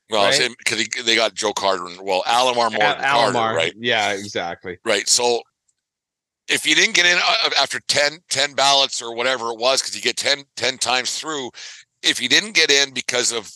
[0.09, 0.49] Well, Right.
[0.59, 3.73] because they got Joe Carter and well, Alomar more Al- than Carter, right?
[3.77, 4.77] Yeah, exactly.
[4.85, 5.09] Right.
[5.09, 5.41] So
[6.47, 9.95] if you didn't get in uh, after 10, 10 ballots or whatever it was, because
[9.95, 11.49] you get 10, 10 times through,
[12.03, 13.51] if you didn't get in because of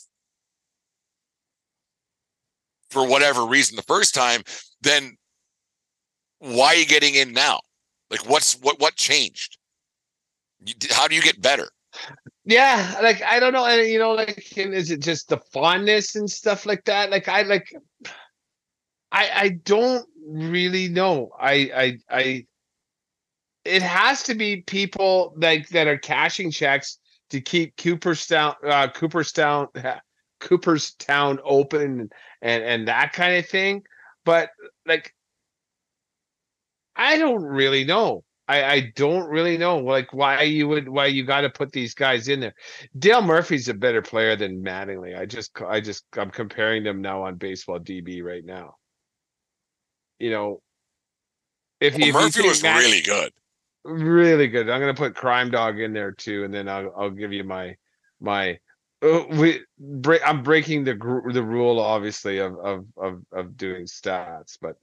[2.90, 4.42] for whatever reason the first time,
[4.82, 5.16] then
[6.40, 7.60] why are you getting in now?
[8.10, 9.58] Like what's what what changed?
[10.92, 11.70] How do you get better?
[12.48, 16.32] Yeah, like I don't know, and you know, like, is it just the fondness and
[16.32, 17.12] stuff like that?
[17.12, 17.74] Like I like,
[19.12, 21.32] I I don't really know.
[21.40, 22.48] I I I.
[23.66, 27.00] It has to be people like that are cashing checks
[27.32, 29.68] to keep Cooperstown, uh, Cooperstown,
[30.40, 32.10] Cooperstown open
[32.42, 33.84] and and that kind of thing.
[34.24, 34.52] But
[34.86, 35.14] like,
[36.98, 38.24] I don't really know.
[38.48, 41.94] I, I don't really know like why you would why you got to put these
[41.94, 42.54] guys in there.
[42.98, 45.18] Dale Murphy's a better player than Mattingly.
[45.18, 48.76] I just I just I'm comparing them now on baseball DB right now.
[50.20, 50.62] You know,
[51.82, 53.34] if if Murphy was Matt- really good.
[53.84, 54.70] really good.
[54.70, 57.76] I'm gonna put Crime Dog in there too, and then I'll I'll give you my
[58.22, 58.60] my.
[59.02, 60.22] Uh, we break.
[60.26, 60.96] I'm breaking the
[61.34, 64.78] the rule, obviously, of of of of doing stats, but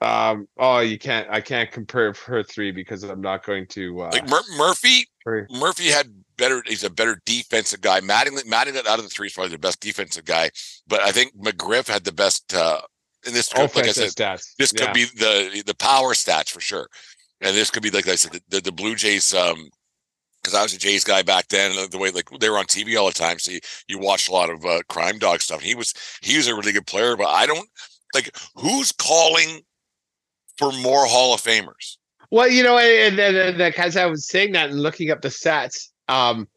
[0.00, 0.46] um.
[0.58, 1.28] Oh, you can't.
[1.30, 4.02] I can't compare her three because I'm not going to.
[4.02, 5.06] Uh, Like Mur- Murphy.
[5.50, 6.62] Murphy had better.
[6.66, 8.00] He's a better defensive guy.
[8.00, 10.50] Mattingly, Mattingly out of the three is probably the best defensive guy.
[10.86, 12.54] But I think McGriff had the best.
[12.54, 12.80] uh
[13.26, 14.54] in this could, like I said, stats.
[14.58, 14.92] this could yeah.
[14.92, 16.88] be the the power stats for sure.
[17.40, 19.34] And this could be like I said, the, the, the Blue Jays.
[19.34, 19.68] Um,
[20.40, 22.66] because I was a Jays guy back then, and the way like they were on
[22.66, 25.60] TV all the time, so you, you watched a lot of uh, crime dog stuff.
[25.60, 25.92] He was
[26.22, 27.68] he was a really good player, but I don't
[28.14, 29.62] like who's calling
[30.58, 31.96] for more Hall of Famers.
[32.30, 35.22] Well, you know, and, and, and like as I was saying that and looking up
[35.22, 36.48] the stats, um,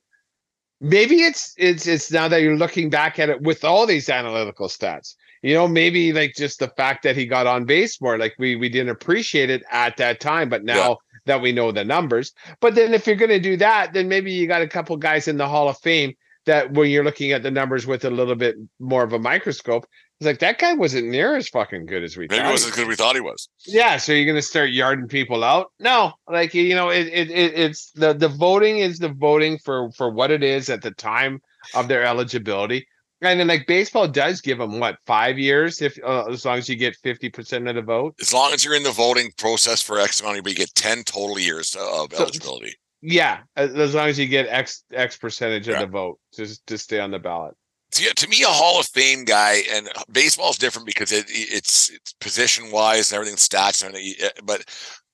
[0.81, 4.67] maybe it's it's it's now that you're looking back at it with all these analytical
[4.67, 5.15] stats.
[5.43, 8.55] You know, maybe like just the fact that he got on base more, like we
[8.55, 12.33] we didn't appreciate it at that time, but now that we know the numbers.
[12.59, 15.27] But then if you're going to do that, then maybe you got a couple guys
[15.27, 16.13] in the Hall of Fame
[16.45, 19.85] that when you're looking at the numbers with a little bit more of a microscope,
[20.21, 22.45] it's like that guy wasn't near as fucking good as we Maybe thought.
[22.45, 23.49] he wasn't as good as we thought he was.
[23.65, 27.53] yeah so you're gonna start yarding people out no like you know it, it, it
[27.59, 31.41] it's the the voting is the voting for for what it is at the time
[31.73, 32.85] of their eligibility
[33.23, 36.67] and then like baseball does give them what five years if uh, as long as
[36.69, 39.99] you get 50% of the vote As long as you're in the voting process for
[39.99, 42.73] X amount, you get ten total years of So- eligibility.
[43.03, 45.81] yeah as, long as you get x x percentage of Yeah.
[45.81, 47.55] the vote just to stay on the ballot
[47.91, 52.13] to, to me, a Hall of Fame guy, and baseball's different because it, it's it's
[52.13, 54.29] position wise and everything, stats and everything.
[54.43, 54.63] But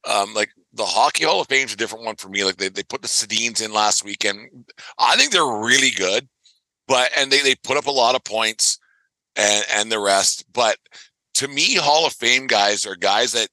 [0.07, 2.43] um, like the Hockey Hall of Fame's a different one for me.
[2.43, 4.65] Like they, they put the Sedins in last weekend.
[4.99, 6.27] I think they're really good,
[6.87, 8.79] but and they, they put up a lot of points
[9.35, 10.45] and and the rest.
[10.53, 10.77] But
[11.35, 13.49] to me, Hall of Fame guys are guys that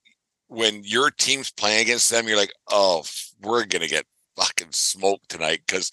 [0.49, 3.05] when your team's playing against them, you're like, oh,
[3.41, 4.07] we're gonna get
[4.37, 5.91] fucking smoked tonight because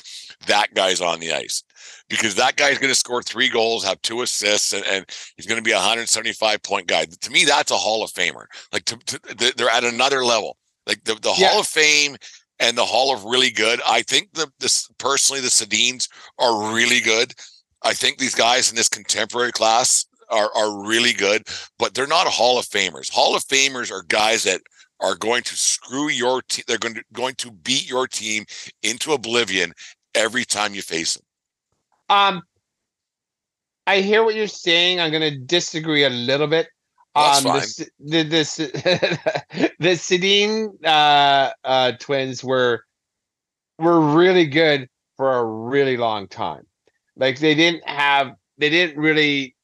[0.47, 1.63] that guy's on the ice
[2.09, 5.05] because that guy's going to score three goals, have two assists, and, and
[5.37, 7.05] he's going to be a 175 point guy.
[7.05, 8.45] To me, that's a Hall of Famer.
[8.73, 10.57] Like to, to, they're at another level.
[10.87, 11.49] Like the, the Yeah.
[11.49, 12.17] Hall of Fame
[12.59, 13.79] and the Hall of really good.
[13.87, 16.07] I think the this personally the Sedins
[16.39, 17.33] are really good.
[17.83, 21.47] I think these guys in this contemporary class are are really good,
[21.79, 23.11] but they're not Hall of Famers.
[23.11, 24.61] Hall of Famers are guys that
[24.99, 26.63] are going to screw your team.
[26.67, 28.45] They're going to going to beat your team
[28.83, 29.73] into oblivion
[30.15, 31.25] every time you face them.
[32.09, 32.41] um
[33.87, 36.67] i hear what you're saying i'm gonna disagree a little bit
[37.15, 37.87] That's um, the, fine.
[37.99, 38.55] The the S-
[39.79, 42.85] the Sedin uh, uh, twins were
[43.77, 44.87] were really good
[45.17, 46.65] for a really long time.
[47.17, 49.55] Like they didn't have they didn't really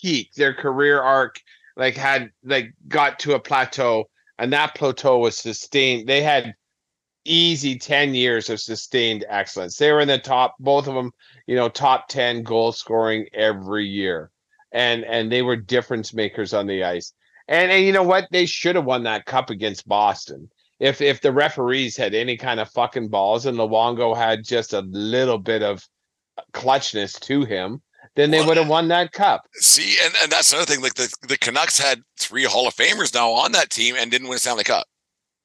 [0.00, 1.40] peak their career arc
[1.76, 4.04] like had like got to a plateau
[4.38, 6.54] and that plateau was sustained they had
[7.24, 9.76] easy 10 years of sustained excellence.
[9.76, 11.12] They were in the top both of them
[11.46, 14.30] you know top 10 goal scoring every year.
[14.72, 17.12] And and they were difference makers on the ice.
[17.48, 18.28] And and you know what?
[18.30, 20.50] They should have won that cup against boston.
[20.80, 24.80] If if the referees had any kind of fucking balls and Luongo had just a
[24.80, 25.86] little bit of
[26.36, 27.80] uh, clutchness to him
[28.16, 29.46] then they Well, would have won that cup.
[29.54, 30.82] See, and, and that's another thing.
[30.82, 34.28] Like the, the Canucks had three Hall of Famers now on that team and didn't
[34.28, 34.86] win a Stanley Cup,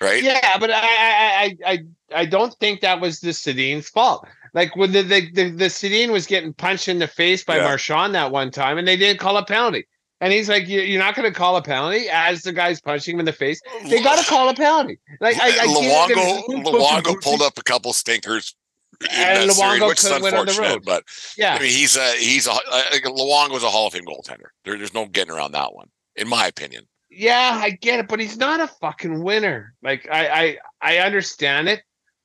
[0.01, 0.23] right?
[0.23, 1.79] Yeah, but I I I
[2.13, 4.27] I, don't think that was the Sedin's fault.
[4.53, 7.63] Like when the the the, the Sedin was getting punched in the face by Yeah.
[7.65, 9.87] Marchand that one time, and they didn't call a penalty.
[10.21, 13.13] And he's like, "You- "You're not going to call a penalty?" As the guy's punching
[13.15, 14.99] him in the face, they got to call a penalty.
[15.21, 18.53] Like I, I Luongo, Luongo pulled up a couple stinkers
[19.01, 20.83] in And that series, Luongo which is couldn't win on the unfortunate.
[20.83, 21.03] But
[21.37, 24.47] Yeah, I mean, he's a he's a uh, Luongo's a Hall of Fame goaltender.
[24.65, 25.87] There, there's no getting around that one,
[26.17, 26.85] in my opinion.
[27.19, 29.73] Yeah, I get it, but he's not a fucking winner.
[29.83, 31.81] Like I I I understand it,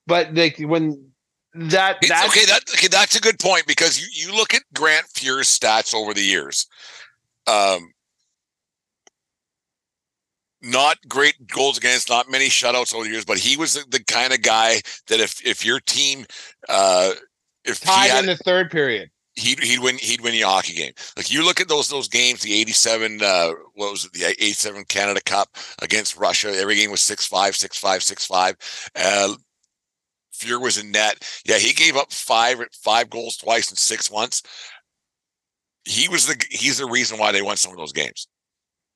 [0.06, 1.10] but like when
[1.54, 2.46] that It's that's okay.
[2.46, 6.14] That okay, that's a good point because you, you look at Grant Fuhr's stats over
[6.14, 6.68] the years.
[7.48, 7.92] Um,
[10.62, 14.04] not great goals against, not many shutouts over the years, but he was the, the
[14.04, 16.24] kind of guy that if if your team,
[16.68, 17.14] uh,
[17.64, 19.10] if tied had, in the third period.
[19.36, 20.92] He'd he'd win he'd win you a hockey game.
[21.16, 24.24] Like you look at those those games, the eighty seven uh what was it, the
[24.26, 25.48] eighty seven Canada Cup
[25.82, 26.48] against Russia.
[26.56, 28.56] Every game was six five, six five, six five.
[28.96, 29.34] Uh
[30.34, 31.24] Fuhr was in net.
[31.44, 34.42] Yeah, he gave up five five goals twice and six once.
[35.84, 38.26] He was the he's the reason why they won some of those games.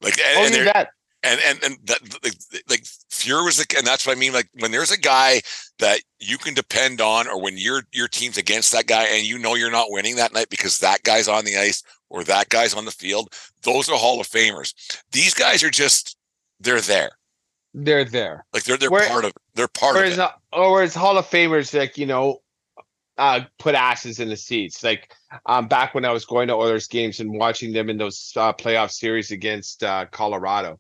[0.01, 0.89] Like and, Oh, and you they're- bet.
[1.23, 2.35] And and and that like,
[2.69, 4.33] like Fuhr was the and that's what I mean.
[4.33, 5.41] Like when there's a guy
[5.79, 9.39] that you can depend on, or when your your team's against that guy, and you
[9.39, 12.75] know you're not winning that night because that guy's on the ice or that guy's
[12.75, 13.33] on the field.
[13.63, 14.73] Those are Hall of Famers.
[15.13, 16.17] These guys are just
[16.61, 17.11] they're there.
[17.75, 18.47] They're there.
[18.53, 20.57] Like they're they're Where- part of they're part Whereas, of it.
[20.57, 22.39] or whereas Hall of Famers, like you know,
[23.19, 24.83] uh, put asses in the seats.
[24.85, 25.13] Like
[25.47, 28.53] um, back when I was going to Oilers games and watching them in those uh,
[28.53, 30.79] playoff series against uh, Colorado,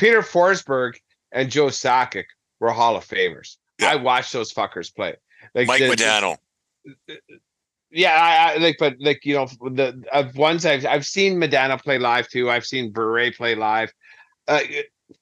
[0.00, 0.94] Peter Forsberg
[1.30, 2.24] and Joe Sakic
[2.58, 3.56] were Hall of Famers.
[3.78, 3.90] Yeah.
[3.90, 5.14] I watched those fuckers play.
[5.54, 5.86] Like Mike the-
[7.90, 11.80] yeah, I, I like, but like you know, the of ones I've I've seen Modano
[11.80, 12.50] play live too.
[12.50, 13.92] I've seen Bure play live.
[14.48, 14.60] Uh,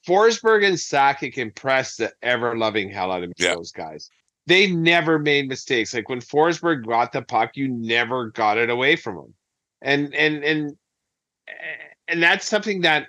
[0.06, 3.32] Forsberg and Sakic impressed the ever loving hell out of.
[3.36, 3.54] Yeah.
[3.54, 4.10] Those guys,
[4.46, 5.92] they never made mistakes.
[5.92, 9.34] Like when Forsberg got the puck, you never got it away from him,
[9.82, 10.76] and and and
[12.06, 13.08] and that's something that.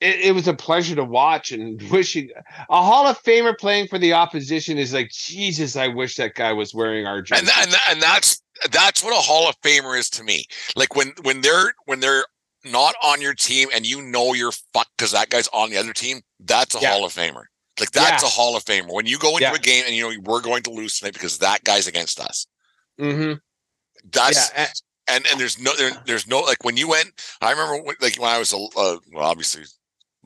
[0.00, 2.30] It, it was a pleasure to watch and wishing
[2.70, 5.74] a Hall of Famer playing for the opposition is like Jesus.
[5.76, 7.40] I wish that guy was wearing our jersey.
[7.40, 8.42] and, tha- and, tha- and that's
[8.72, 10.44] that's what a Hall of Famer is to me.
[10.76, 12.24] Like when when they're when they're
[12.64, 15.92] not on your team and you know you're fucked because that guy's on the other
[15.92, 16.90] team, that's a Yeah.
[16.92, 17.44] Hall of Famer.
[17.80, 18.28] Like that's Yeah.
[18.28, 18.92] a Hall of Famer.
[18.92, 19.54] When you go into Yeah.
[19.54, 22.46] a game and you know we're going to lose tonight because that guy's against us.
[23.00, 23.34] mm-hmm.
[24.12, 24.50] That's
[25.08, 27.10] and and there's no there, there's no like when you went.
[27.40, 29.62] I remember when, like when I was a uh, well obviously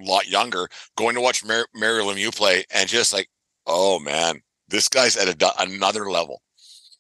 [0.01, 3.28] a lot younger going to watch Mar- Mario Lemieux play and just like
[3.66, 6.40] oh man this guy's at a, another level.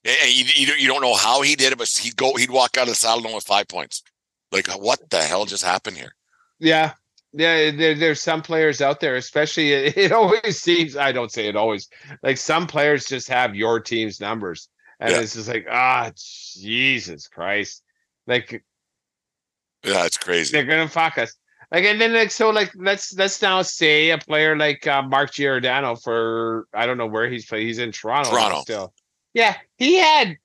[0.04, 2.50] And you, you, don't- you don't know how he did it, but he'd go, he'd
[2.50, 4.02] walk out of the saddle with five points.
[4.50, 6.12] Like, what the hell just happened here?
[6.58, 6.92] Yeah.
[7.32, 11.46] Yeah, there, there's some players out there, especially it, it always seems I don't say
[11.48, 11.88] it always
[12.22, 14.68] like some players just have your team's numbers.
[15.00, 15.20] And Yeah.
[15.20, 17.82] it's just like, ah, Jesus Christ.
[18.26, 18.62] Like
[19.82, 20.52] Yeah, it's crazy.
[20.52, 21.34] they're gonna fuck us.
[21.72, 25.32] Like and then like so like let's let's now say a player like uh, Mark
[25.32, 27.66] Giordano for I don't know where he's playing.
[27.66, 28.60] He's in Toronto, Toronto.
[28.60, 28.92] still.
[29.32, 30.36] Yeah, he had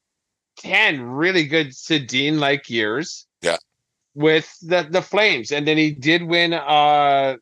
[0.57, 3.27] ten really good Sedin like years.
[3.41, 3.57] Yeah.
[4.15, 7.35] With the the Flames, and then he did win uh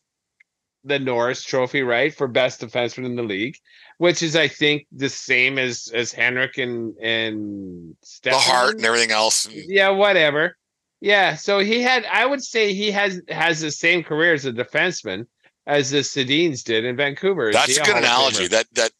[0.83, 3.55] the Norris Trophy, right, for best defenseman in the league,
[3.99, 9.11] which is I think the same as as Henrik and and The heart and everything
[9.11, 9.47] else.
[9.47, 10.57] Yeah, whatever.
[11.01, 12.05] Yeah, so he had.
[12.05, 15.25] I would say he has has the same career as a defenseman
[15.67, 17.51] as the Sedins did in Vancouver.
[17.51, 18.45] That's a good analogy.
[18.45, 18.49] Famer?
[18.49, 18.91] That that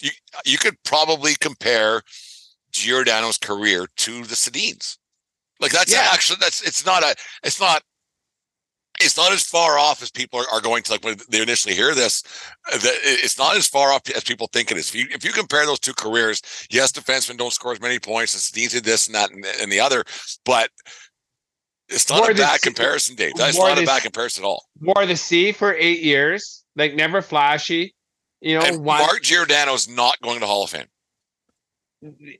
[0.00, 0.10] you
[0.44, 2.02] you could probably compare
[2.72, 4.98] Giordano's career to the Sedins.
[5.60, 6.08] Like that's Yeah.
[6.12, 7.82] actually that's it's not a it's not
[9.00, 11.74] it's not as far off as people are, are going to like when they initially
[11.74, 12.22] hear this.
[12.72, 14.88] uh, that It's not as far off as people think it is.
[14.88, 18.34] If you if you compare those two careers, yes, defensemen don't score as many points,
[18.34, 20.04] and Sedins did this and that and, and the other,
[20.44, 20.70] but
[21.88, 23.34] it's not a bad comparison, Dave.
[23.36, 24.64] That's not a bad comparison at all.
[24.80, 27.94] Wore the C for eight years, like never flashy.
[28.40, 30.86] You know, And Mark Giordano's not going to Hall of Fame.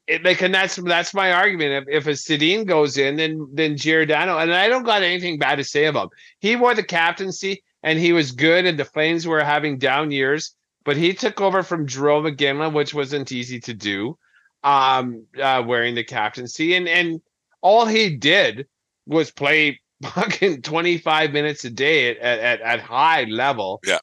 [0.07, 1.89] it, like, and that's that's my argument.
[1.89, 5.57] If, if a Sedin goes in, then then Giordano, and I don't got anything bad
[5.57, 6.11] to say about him.
[6.41, 8.67] He wore the captaincy, and he was good.
[8.67, 12.95] And the Flames were having down years, but he took over from Jarome Iginla, which
[12.95, 14.19] wasn't easy to do.
[14.63, 17.21] Um, uh, wearing the captaincy, and and
[17.61, 18.67] all he did
[19.07, 23.81] was play fucking 25 minutes a day at, at, at high level.
[23.87, 23.99] Yeah.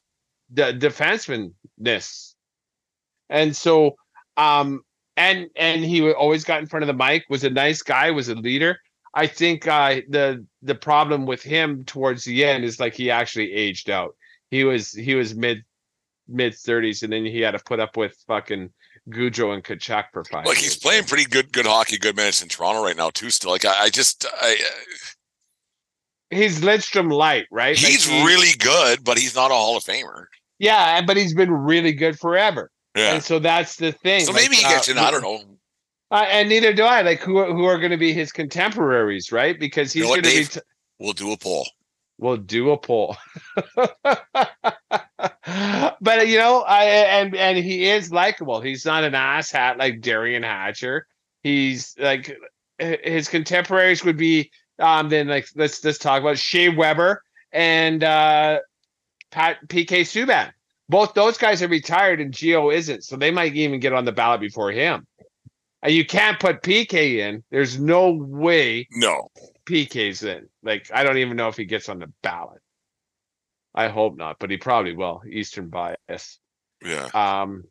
[0.52, 2.34] The defenseman-ness.
[3.30, 3.96] And so
[4.36, 4.82] um
[5.16, 8.28] and and he always got in front of the mic, was a nice guy, was
[8.28, 8.78] a leader.
[9.14, 13.52] I think uh the the problem with him towards the end is like he actually
[13.52, 14.16] aged out.
[14.50, 15.64] He was he was mid
[16.28, 18.70] mid 30s and then he had to put up with fucking
[19.10, 20.46] Gaudreau and Tkachuk for five.
[20.46, 23.30] Like he's playing pretty good good hockey, good minutes in Toronto right now too.
[23.30, 24.56] Still, like I, I just I,
[26.30, 27.76] he's Lidstrom light, right?
[27.76, 30.26] he's like he, really good, but he's not a Hall of Famer.
[30.58, 32.70] Yeah, but he's been really good forever.
[32.96, 33.14] Yeah.
[33.14, 34.24] And so that's the thing.
[34.24, 34.98] So like, maybe he gets uh, in.
[34.98, 35.42] I don't know.
[36.10, 37.02] Uh, and neither do I.
[37.02, 39.58] Like who who are going to be his contemporaries, right?
[39.58, 40.44] Because he's You know going to be.
[40.44, 40.60] T-
[40.98, 41.66] We'll do a poll.
[42.22, 43.16] We'll do a poll.
[43.74, 43.88] but
[46.28, 48.60] you know, I and and he is likable.
[48.60, 51.08] He's not an asshat like Derian Hatcher.
[51.42, 52.38] He's like
[52.78, 58.60] his contemporaries would be um then like let's let's talk about Shea Weber and uh
[59.32, 60.52] Pat PK Subban.
[60.88, 64.12] Both those guys are retired and Gio isn't, so they might even get on the
[64.12, 65.08] ballot before him.
[65.82, 67.42] And you can't put PK in.
[67.50, 69.26] There's no way No.
[69.66, 70.48] PK's in.
[70.62, 72.60] Like, I don't even know if he gets on the ballot.
[73.74, 75.22] I hope not, but he probably will.
[75.28, 76.38] Eastern bias.
[76.84, 77.08] Yeah.
[77.14, 77.64] Um,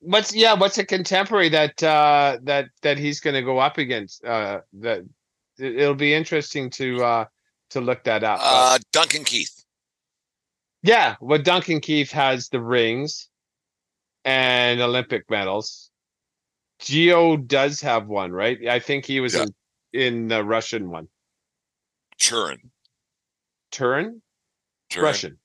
[0.00, 0.54] what's yeah?
[0.54, 4.24] What's a contemporary that uh, that that he's going to go up against?
[4.24, 4.98] Uh, that
[5.58, 7.24] it- it'll be interesting to uh,
[7.70, 8.38] to look that up.
[8.40, 9.64] But- Uh, Duncan Keith.
[10.82, 13.28] yeah, well, Duncan Keith has the rings
[14.24, 15.90] and Olympic medals.
[16.80, 18.58] Gio does have one, right?
[18.68, 19.42] I think he was Yeah.
[19.44, 19.54] in
[19.92, 21.08] in the Russian one.
[22.18, 22.70] Turin.
[23.70, 24.20] Turin,
[24.90, 25.04] Turin.
[25.04, 25.38] Russian.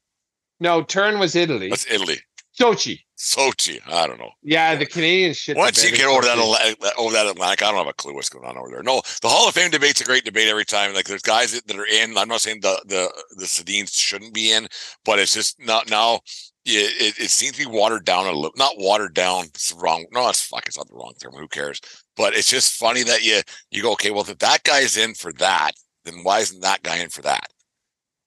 [0.59, 1.69] No, Turin was Italy.
[1.69, 2.19] That's Italy.
[2.59, 2.99] Sochi.
[3.17, 3.79] Sochi.
[3.87, 4.31] I don't know.
[4.41, 5.55] Yeah, the Canadian shit.
[5.55, 6.93] Once you get over that.
[6.97, 8.83] Over that Atlantic, I don't have a clue what's going on over there.
[8.83, 10.93] No, the Hall of Fame debate's a great debate every time.
[10.93, 12.17] Like there's guys that, that are in.
[12.17, 14.67] I'm not saying the the the Sedins shouldn't be in,
[15.05, 16.19] but it's just not now.
[16.67, 18.51] Yeah, it, it seems to be watered down a little.
[18.57, 19.45] Not watered down.
[19.45, 20.05] It's the wrong.
[20.11, 20.67] No, it's fuck.
[20.67, 21.31] It's not the wrong term.
[21.31, 21.79] Who cares?
[22.17, 23.39] But it's just funny that you
[23.71, 24.11] you go okay.
[24.11, 25.71] Well, if that guy's in for that,
[26.03, 27.53] then why isn't that guy in for that?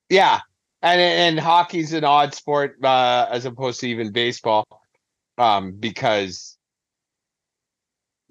[0.09, 0.41] Yeah,
[0.81, 4.65] and and hockey's an odd sport uh, as opposed to even baseball,
[5.37, 6.57] um, because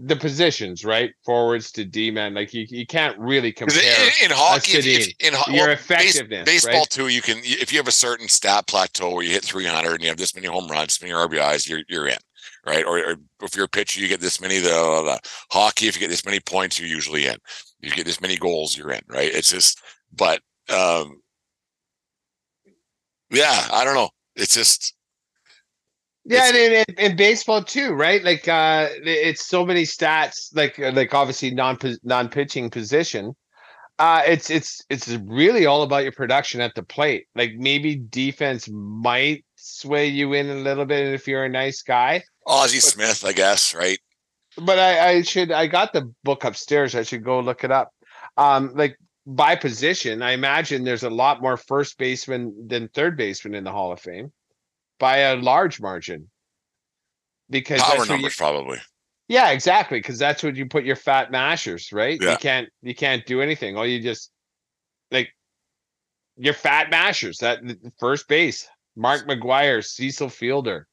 [0.01, 3.83] the positions, right, forwards to D men, like you, you can't really compare.
[4.21, 6.89] in, in hockey, if, if, in ho- Your well, base- effectiveness, baseball right?
[6.89, 10.01] too, you can if you have a certain stat plateau where you hit 300 and
[10.01, 12.17] you have this many home runs, this many RBIs, you're you're in,
[12.65, 12.85] right?
[12.85, 14.59] Or, or if you're a pitcher, you get this many.
[14.59, 15.19] The, the
[15.51, 17.35] hockey, if you get this many points, you're usually in.
[17.81, 19.33] You get this many goals, you're in, right?
[19.33, 19.81] It's just,
[20.15, 20.39] but
[20.69, 21.21] um,
[23.31, 24.09] yeah, I don't know.
[24.35, 24.95] It's just
[26.29, 28.23] Yeah, and in, in, baseball too, right?
[28.23, 33.35] Like uh it's so many stats, like uh, like obviously non non pitching position.
[33.97, 37.25] Uh it's it's it's really all about your production at the plate.
[37.33, 42.21] Like maybe defense might sway you in a little bit if you're a nice guy.
[42.45, 43.99] Ozzie Smith, I guess, right?
[44.55, 46.93] But I, I should I got the book upstairs.
[46.93, 47.89] I should go look it up.
[48.37, 53.55] Um like by position, I imagine there's a lot more first baseman than third baseman
[53.55, 54.31] in the Hall of Fame
[54.99, 56.29] by a large margin.
[57.49, 58.77] Because Power where you- numbers, probably.
[59.27, 59.99] yeah, exactly.
[59.99, 62.19] Because that's what you put your fat mashers, right?
[62.21, 62.31] Yeah.
[62.33, 63.75] You can't you can't do anything.
[63.77, 64.31] All you just
[65.11, 65.29] like
[66.37, 67.39] your fat mashers.
[67.39, 67.59] That
[67.99, 70.87] first base, Mark McGwire, Cecil Fielder.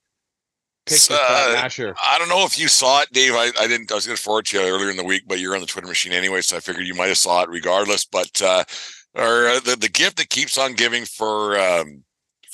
[0.87, 1.95] Pick the fat Uh, masher.
[2.03, 3.35] I don't know if you saw it, Dave.
[3.35, 3.91] I, I didn't.
[3.93, 5.67] I was going to forward to you earlier in the week, but you're on the
[5.67, 8.05] Twitter machine anyway, so I figured you might have saw it regardless.
[8.07, 8.65] But uh,
[9.15, 12.05] or uh, the the gift that keeps on giving for um,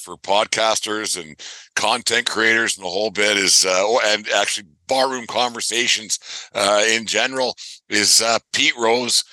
[0.02, 1.40] for podcasters and
[1.76, 6.18] content creators and the whole bit is, uh, oh, and actually barroom conversations
[6.54, 7.54] uh, in general
[7.88, 9.24] is uh, Pete Rose.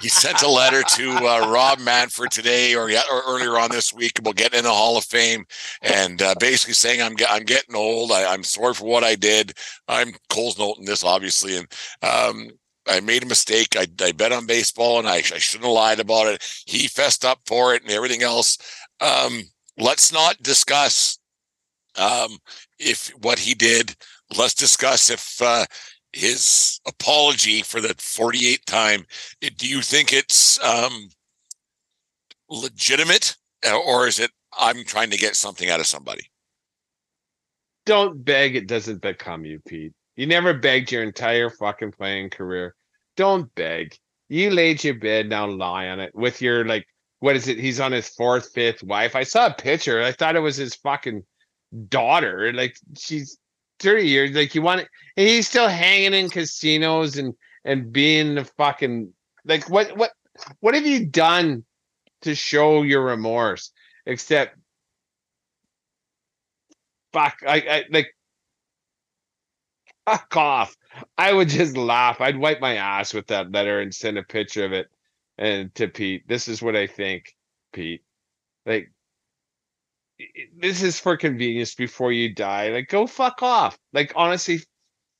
[0.00, 4.18] He sent a letter to uh, Rob Manfred today or, or earlier on this week
[4.18, 5.44] about getting in the Hall of Fame
[5.82, 8.12] and uh, basically saying I'm I'm getting old.
[8.12, 9.54] I, I'm sorry for what I did.
[9.88, 11.66] I'm Cole's noting this obviously, and
[12.02, 12.50] um,
[12.88, 13.76] I made a mistake.
[13.76, 16.44] I, I bet on baseball and I, I shouldn't have lied about it.
[16.66, 18.58] He fessed up for it and everything else.
[19.02, 19.42] Um,
[19.78, 21.18] let's not discuss
[21.98, 22.38] um,
[22.78, 23.94] if what he did.
[24.38, 25.66] Let's discuss if uh,
[26.12, 29.04] his apology for the 48th time.
[29.40, 31.08] Do you think it's um,
[32.48, 33.36] legitimate,
[33.66, 36.30] uh, or is it I'm trying to get something out of somebody?
[37.84, 39.92] Don't beg; it doesn't become you, Pete.
[40.16, 42.76] You never begged your entire fucking playing career.
[43.16, 43.96] Don't beg.
[44.28, 46.86] You laid your bed, now lie on it with your like
[47.22, 47.56] what is it?
[47.56, 49.14] He's on his fourth, fifth wife.
[49.14, 50.02] I saw a picture.
[50.02, 51.22] I thought it was his fucking
[51.88, 52.52] daughter.
[52.52, 53.38] Like she's
[53.78, 54.30] 30 years.
[54.32, 57.32] Like you want it, and he's still hanging in casinos and
[57.64, 59.12] and being the fucking
[59.44, 60.10] like what what
[60.58, 61.64] what have you done
[62.22, 63.70] to show your remorse
[64.04, 64.56] except
[67.12, 68.16] fuck I, I like
[70.06, 70.76] fuck off.
[71.16, 72.20] I would just laugh.
[72.20, 74.88] I'd wipe my ass with that letter and send a picture of it
[75.42, 76.26] and to Pete.
[76.28, 77.34] This is what I think,
[77.72, 78.02] Pete.
[78.66, 78.92] Like
[80.56, 82.68] this is for convenience before you die.
[82.68, 83.76] Like go fuck off.
[83.92, 84.60] Like honestly,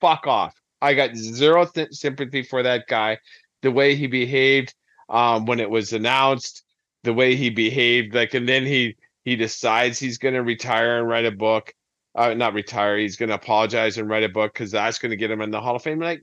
[0.00, 0.54] fuck off.
[0.80, 3.18] I got zero th- sympathy for that guy.
[3.62, 4.74] The way he behaved
[5.08, 6.64] um, when it was announced,
[7.04, 11.08] the way he behaved, like, and then he he decides he's going to retire and
[11.08, 11.72] write a book
[12.14, 12.98] uh, not retire.
[12.98, 15.50] He's going to apologize and write a book because that's going to get him in
[15.50, 16.00] the Hall of Fame.
[16.00, 16.22] Like,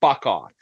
[0.00, 0.52] fuck off.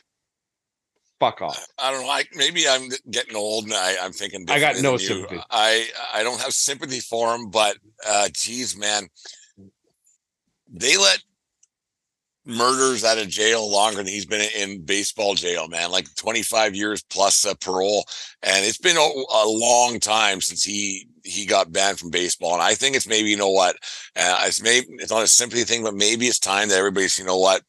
[1.22, 1.68] Fuck off.
[1.78, 2.10] I don't know.
[2.10, 4.44] I, maybe I'm getting old and I, I'm thinking.
[4.48, 5.40] I got no sympathy.
[5.52, 9.06] I I don't have sympathy for him, but uh, geez, man,
[10.68, 11.22] they let
[12.44, 15.92] murders out of jail longer than he's been in baseball jail, man.
[15.92, 18.04] Like 25 years plus uh, parole,
[18.42, 22.54] and it's been a, a long time since he he got banned from baseball.
[22.54, 23.76] And I think it's maybe, you know what,
[24.16, 27.24] uh, it's maybe it's not a sympathy thing, but maybe it's time that everybody's, you
[27.24, 27.62] know what,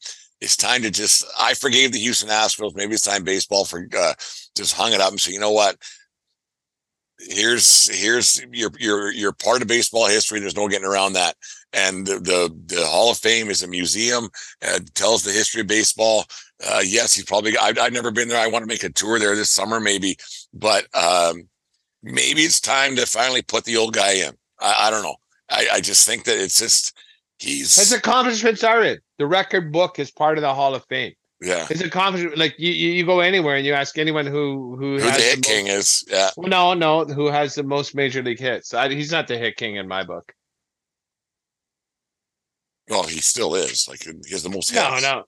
[0.43, 1.25] it's time to just.
[1.39, 2.75] I forgave the Houston Astros.
[2.75, 4.13] Maybe it's time baseball for uh,
[4.55, 5.77] just hung it up and say, you know what,
[7.19, 10.39] here's here's your your your part of baseball history.
[10.39, 11.35] There's no getting around that.
[11.71, 14.29] And the the, the Hall of Fame is a museum.
[14.61, 16.25] Uh, tells the history of baseball.
[16.65, 17.57] Uh, yes, he's probably.
[17.57, 18.43] I've, I've never been there.
[18.43, 20.17] I want to make a tour there this summer, maybe.
[20.53, 21.47] But um,
[22.03, 24.33] maybe it's time to finally put the old guy in.
[24.59, 25.15] I, I don't know.
[25.49, 26.93] I, I just think that it's just
[27.43, 31.13] he's His accomplishments are in the record book is part of the Hall of Fame.
[31.41, 31.65] yeah.
[31.67, 35.11] His accomplishment, like you, you, go anywhere and you ask anyone who who, Who the
[35.11, 36.03] hit most- king is?
[36.09, 36.29] Yeah.
[36.37, 38.73] Well, no, no, who has the most major league hits?
[38.73, 40.33] I, he's not the hit king in my book.
[42.89, 43.87] Well, he still is.
[43.87, 44.81] Like he has the most hits.
[44.81, 45.23] no, no.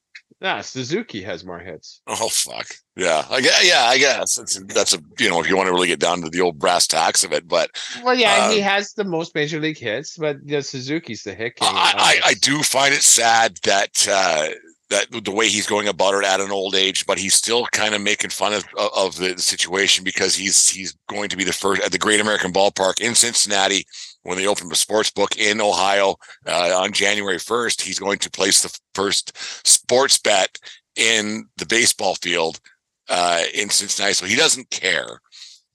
[0.62, 2.02] Suzuki has more hits.
[2.08, 2.68] Oh fuck.
[2.96, 3.26] Yeah.
[3.30, 5.88] I guess, yeah, I guess that's that's a you know if you want to really
[5.88, 7.72] get down to the old brass tacks of it, but
[8.04, 11.56] Well, yeah, he Um, has the most major league hits, but yeah, Suzuki's the hit
[11.56, 11.68] king.
[11.72, 14.50] I, I, I do find it sad that uh,
[14.90, 17.96] that the way he's going about it at an old age, but he's still kind
[17.96, 18.66] of making fun of
[18.96, 22.54] of the situation because he's he's going to be the first at the Great American
[22.54, 23.86] Ballpark in Cincinnati
[24.26, 26.16] when they open a sports book in Ohio
[26.48, 27.82] uh, on January first.
[27.82, 30.58] He's going to place the first sports bet
[30.96, 32.60] in the baseball field
[33.08, 35.22] uh, in Cincinnati, so he doesn't care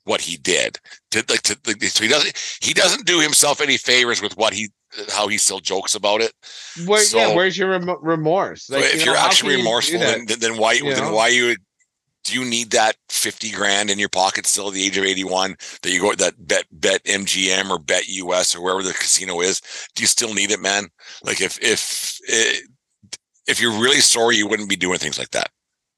[0.05, 0.79] what he did.
[1.13, 4.53] To, like, to, like, so he doesn't he doesn't do himself any favors with what
[4.53, 4.69] he
[5.13, 6.33] how he still jokes about it.
[6.87, 8.65] Where, yeah, where's your rem- remorse?
[8.65, 11.15] So Like, if you you're know, actually you remorseful, then, then why You then know?
[11.15, 11.55] why you
[12.25, 15.25] do you need that fifty grand in your pocket still at the age of eighty
[15.25, 19.41] one that you go that bet bet MGM or bet US or wherever the casino
[19.41, 19.61] is?
[19.95, 20.89] Do you still need it, man?
[21.23, 22.61] Like if if eh,
[23.47, 25.51] if you're really sorry, you wouldn't be doing things like that.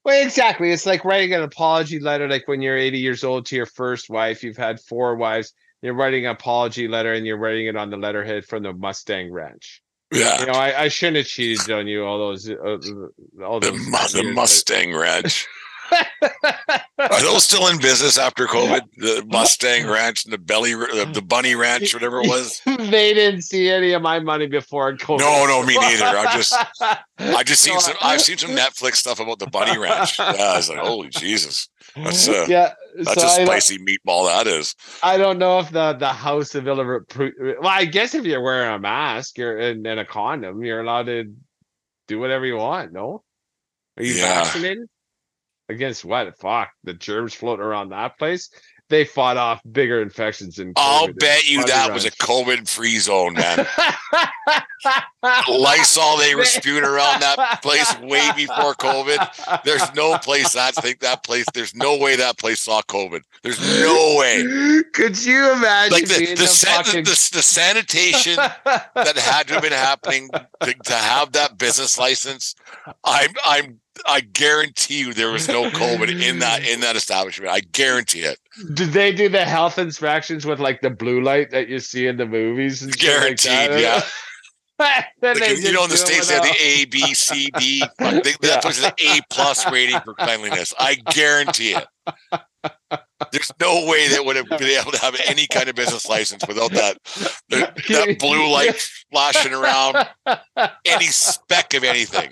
[0.05, 0.71] Well, exactly.
[0.71, 4.09] It's like writing an apology letter, like when you're 80 years old to your first
[4.09, 4.43] wife.
[4.43, 5.53] You've had four wives.
[5.81, 9.31] You're writing an apology letter, and you're writing it on the letterhead from the Mustang
[9.31, 9.81] Ranch.
[10.11, 12.55] Yeah, You know, I, I shouldn't have cheated on you all those, uh,
[13.43, 14.11] all the, those.
[14.13, 15.47] The years, Mustang Ranch.
[16.99, 18.81] Are those still in business after COVID?
[18.97, 22.61] The Mustang Ranch and the Belly, the, uh, the Bunny Ranch, whatever it was.
[22.65, 25.19] they didn't see any of my money before COVID.
[25.19, 26.05] No, no, me neither.
[26.05, 26.53] I just,
[27.19, 27.95] I just seen some.
[28.01, 30.19] I've seen some Netflix stuff about the Bunny Ranch.
[30.23, 32.73] Yeah, I was like, holy Jesus, that's a yeah.
[32.95, 34.27] that's so a spicy meatball.
[34.27, 34.73] That is.
[35.03, 36.99] I don't know if the the House of Illinois.
[37.17, 41.07] Well, I guess if you're wearing a mask, you're and, and a condom, you're allowed
[41.07, 41.33] to
[42.07, 42.93] do whatever you want.
[42.93, 43.23] No,
[43.97, 44.43] are you Yeah.
[44.43, 44.87] vaccinated
[45.69, 46.37] against what?
[46.37, 48.49] Fuck the germs floating around that place.
[48.89, 50.73] They fought off bigger infections than.
[50.75, 52.11] I'll bet you that was a.
[52.11, 53.65] COVID-free zone, man.
[55.49, 59.63] Lysol they were spewing around that place way before COVID.
[59.63, 61.45] There's no place that think that place.
[61.53, 63.21] There's no way that place saw COVID.
[63.41, 64.43] There's no way.
[64.93, 67.03] Could you imagine Like the the, the, san- the, fucking...
[67.05, 70.29] the, the sanitation that had to have been happening
[70.61, 72.55] to, to have that business license.
[73.03, 77.51] I'm I'm I guarantee you there was no COVID in that in that establishment.
[77.51, 78.39] I guarantee it.
[78.73, 82.17] Did they do the health inspections with like the blue light that you see in
[82.17, 82.81] the movies?
[82.81, 84.01] And shit like Guaranteed, yeah.
[84.79, 87.83] Like, they you know, in the states they have the A, B, C, D.
[87.99, 88.21] They-.
[88.41, 90.73] That place is an A plus rating for cleanliness.
[90.79, 91.87] I guarantee it.
[93.31, 96.45] There's no way they would have been able to have any kind of business license
[96.47, 96.97] without that,
[97.49, 98.75] that blue light
[99.13, 99.97] splashing around
[100.85, 102.31] any speck of anything.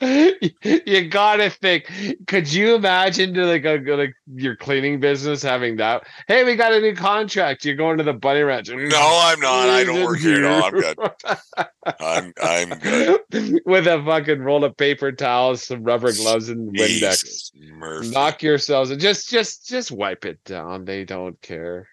[0.00, 1.90] you gotta think.
[2.26, 6.06] Could you imagine to like a like your cleaning business having that?
[6.28, 7.64] Hey, we got a new contract.
[7.64, 8.68] You're going to the bunny ranch.
[8.68, 9.68] No, I'm not.
[9.68, 10.40] I don't work here.
[10.40, 10.98] No, I'm good.
[12.00, 13.20] I'm I'm good.
[13.66, 17.50] With a fucking roll of paper towels, some rubber gloves, and Windex.
[17.72, 18.10] Murphy.
[18.10, 18.90] Knock yourselves.
[18.90, 20.84] And just just just wipe it down.
[20.84, 21.88] They don't care.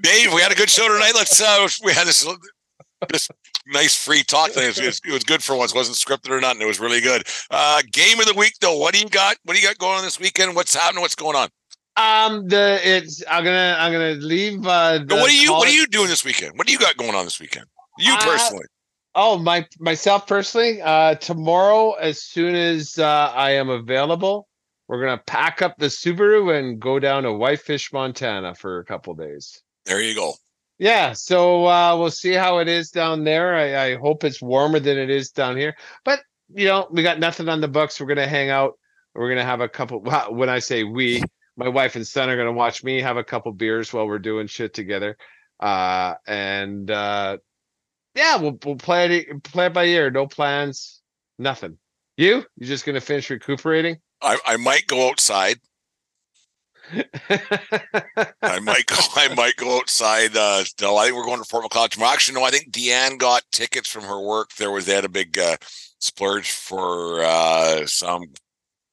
[0.00, 1.12] Dave, we had a good show tonight.
[1.14, 2.26] Let's uh we had this
[3.08, 3.28] this
[3.66, 4.64] nice free talk thing.
[4.64, 5.72] It was, it was good for once.
[5.72, 6.62] It wasn't scripted or nothing.
[6.62, 7.24] It was really good.
[7.50, 8.76] Uh game of the week though.
[8.76, 9.36] What do you got?
[9.44, 10.54] What do you got going on this weekend?
[10.54, 11.02] What's happening?
[11.02, 11.48] What's going on?
[11.96, 14.66] Um, the it's I'm gonna I'm gonna leave.
[14.66, 16.56] Uh, what are you what are you doing this weekend?
[16.56, 17.66] What do you got going on this weekend?
[17.98, 18.64] You Uh, personally.
[19.14, 20.80] Oh, my myself personally.
[20.80, 24.48] Uh, tomorrow, as soon as uh, I am available,
[24.88, 29.14] we're gonna pack up the Subaru and go down to Whitefish, Montana, for a couple
[29.14, 29.60] days.
[29.84, 30.32] There you go.
[30.82, 33.54] Yeah, so uh, we'll see how it is down there.
[33.54, 35.76] I, I hope it's warmer than it is down here.
[36.04, 38.00] But you know, we got nothing on the books.
[38.00, 38.72] We're gonna hang out.
[39.14, 40.00] We're gonna have a couple.
[40.00, 41.22] When I say we,
[41.56, 44.48] my wife and son are gonna watch me have a couple beers while we're doing
[44.48, 45.16] shit together.
[45.60, 47.36] Uh, and uh,
[48.16, 50.10] yeah, we'll we'll play it play it by ear.
[50.10, 51.00] No plans,
[51.38, 51.78] nothing.
[52.16, 52.44] You?
[52.56, 53.98] you're just gonna finish recuperating?
[54.20, 55.60] I, I might go outside.
[58.42, 58.96] I might go.
[59.16, 60.36] I might go outside.
[60.36, 62.12] Uh, no, I think we're going to Fort Macleod tomorrow.
[62.12, 62.44] Actually, no.
[62.44, 64.54] I think Deanne got tickets from her work.
[64.54, 65.56] There was they had a big uh,
[65.98, 68.24] splurge for uh, some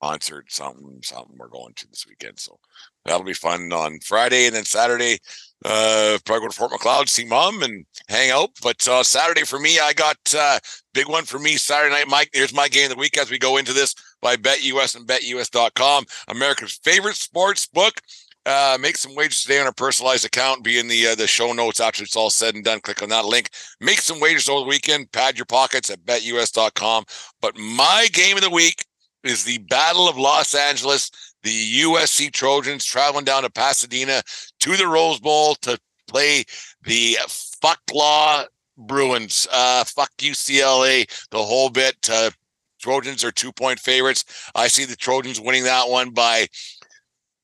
[0.01, 1.35] concert, something, something.
[1.38, 2.59] We're going to this weekend, so
[3.05, 5.19] that'll be fun on Friday, and then Saturday,
[5.65, 8.51] uh, probably go to Fort Macleod, see mom, and hang out.
[8.61, 10.59] But uh, Saturday for me, I got uh,
[10.93, 12.07] big one for me Saturday night.
[12.07, 15.07] Mike, here's my game of the week as we go into this by BetUS and
[15.07, 18.01] BetUS.com, America's favorite sports book.
[18.45, 20.63] Uh, make some wagers today on our personalized account.
[20.63, 22.79] Be in the uh, the show notes after it's all said and done.
[22.79, 23.49] Click on that link.
[23.81, 25.11] Make some wagers over the weekend.
[25.11, 27.03] Pad your pockets at BetUS.com.
[27.41, 28.85] But my game of the week
[29.23, 31.11] is the Battle of Los Angeles.
[31.43, 34.23] The USC Trojans traveling down to Pasadena
[34.61, 35.77] to the Rose Bowl to
[36.07, 36.43] play
[36.83, 37.17] the
[37.61, 38.43] fuck law
[38.77, 39.47] Bruins.
[39.51, 41.95] Uh, fuck UCLA, the whole bit.
[42.09, 42.31] Uh,
[42.80, 44.26] Trojans are two point favorites.
[44.56, 46.47] I see the Trojans winning that one by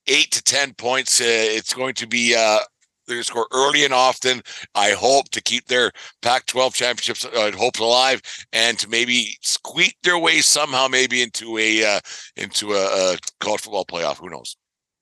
[0.07, 1.21] eight to 10 points.
[1.21, 2.59] Uh, it's going to be, uh,
[3.07, 4.41] they're going to score early and often.
[4.73, 5.91] I hope to keep their
[6.21, 8.21] Pac 12 championships uh, hopes alive
[8.53, 11.99] and to maybe squeak their way somehow, maybe into a, uh,
[12.35, 14.17] into a, a college football playoff.
[14.17, 14.57] Who knows?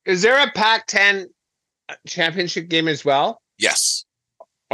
[0.06, 1.26] Is there a Pac-10
[2.08, 3.42] championship game as well?
[3.58, 4.06] Yes.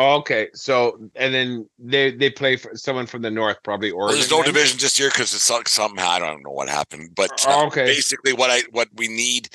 [0.02, 4.04] Oh, okay, so and then they they play for someone from the north, probably Well,
[4.04, 4.20] Oregon.
[4.20, 4.54] there's no then?
[4.54, 7.68] division this year because it's some- something I don't know what happened, but uh, Oh,
[7.68, 7.84] okay.
[7.86, 9.50] basically what I what we need,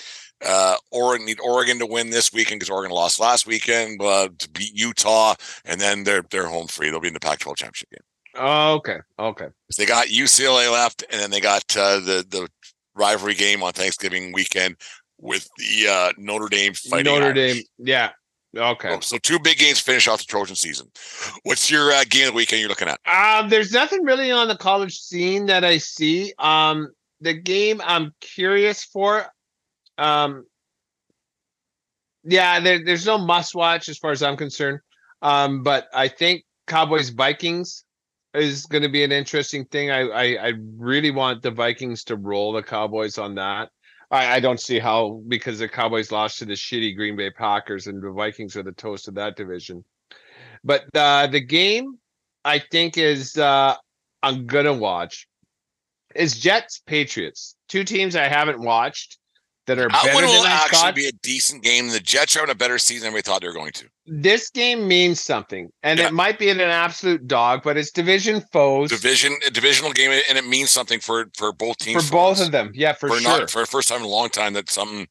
[0.44, 4.50] uh, Oregon need Oregon to win this weekend because Oregon lost last weekend, uh, to
[4.50, 5.34] beat Utah,
[5.64, 6.90] and then they're they're home free.
[6.90, 8.00] They'll be in the Pac-12 championship game.
[8.36, 9.46] Oh, okay, okay.
[9.70, 12.48] So they got UCLA left, and then they got uh, the the
[12.94, 14.76] rivalry game on Thanksgiving weekend
[15.18, 17.54] with the uh, Notre Dame fighting Notre Irish.
[17.54, 18.10] Dame, yeah.
[18.56, 18.90] Okay.
[18.90, 20.90] So, so two big games finish off the Trojan season.
[21.42, 23.00] What's your uh, game of the weekend you're looking at?
[23.06, 26.32] Um, there's nothing really on the college scene that I see.
[26.38, 26.88] Um,
[27.20, 29.26] the game I'm curious for.
[29.98, 30.46] Um,
[32.24, 34.80] yeah, there, there's no must watch as far as I'm concerned.
[35.22, 37.84] Um, but I think Cowboys Vikings
[38.34, 39.90] is going to be an interesting thing.
[39.90, 43.70] I, I I really want the Vikings to roll the Cowboys on that.
[44.14, 47.88] I, I don't see how because the Cowboys lost to the shitty Green Bay Packers
[47.88, 49.84] and the Vikings are the toast of that division.
[50.62, 51.98] But uh, the game
[52.44, 53.74] I think is uh,
[54.22, 55.26] I'm gonna watch
[56.14, 57.56] is Jets Patriots.
[57.68, 59.18] Two teams I haven't watched
[59.66, 60.94] that are That better one than will I actually thought.
[60.94, 61.88] be a decent game.
[61.88, 63.86] The Jets are having a better season than we thought they were going to.
[64.06, 66.08] This game means something, and Yeah.
[66.08, 70.36] it might be an absolute dog, but it's division foes Division, a divisional game, and
[70.38, 72.06] it means something for for both teams.
[72.08, 72.46] for both us.
[72.46, 72.70] of them.
[72.74, 73.38] Yeah, for, for sure.
[73.40, 75.06] not for the first time in a long time that something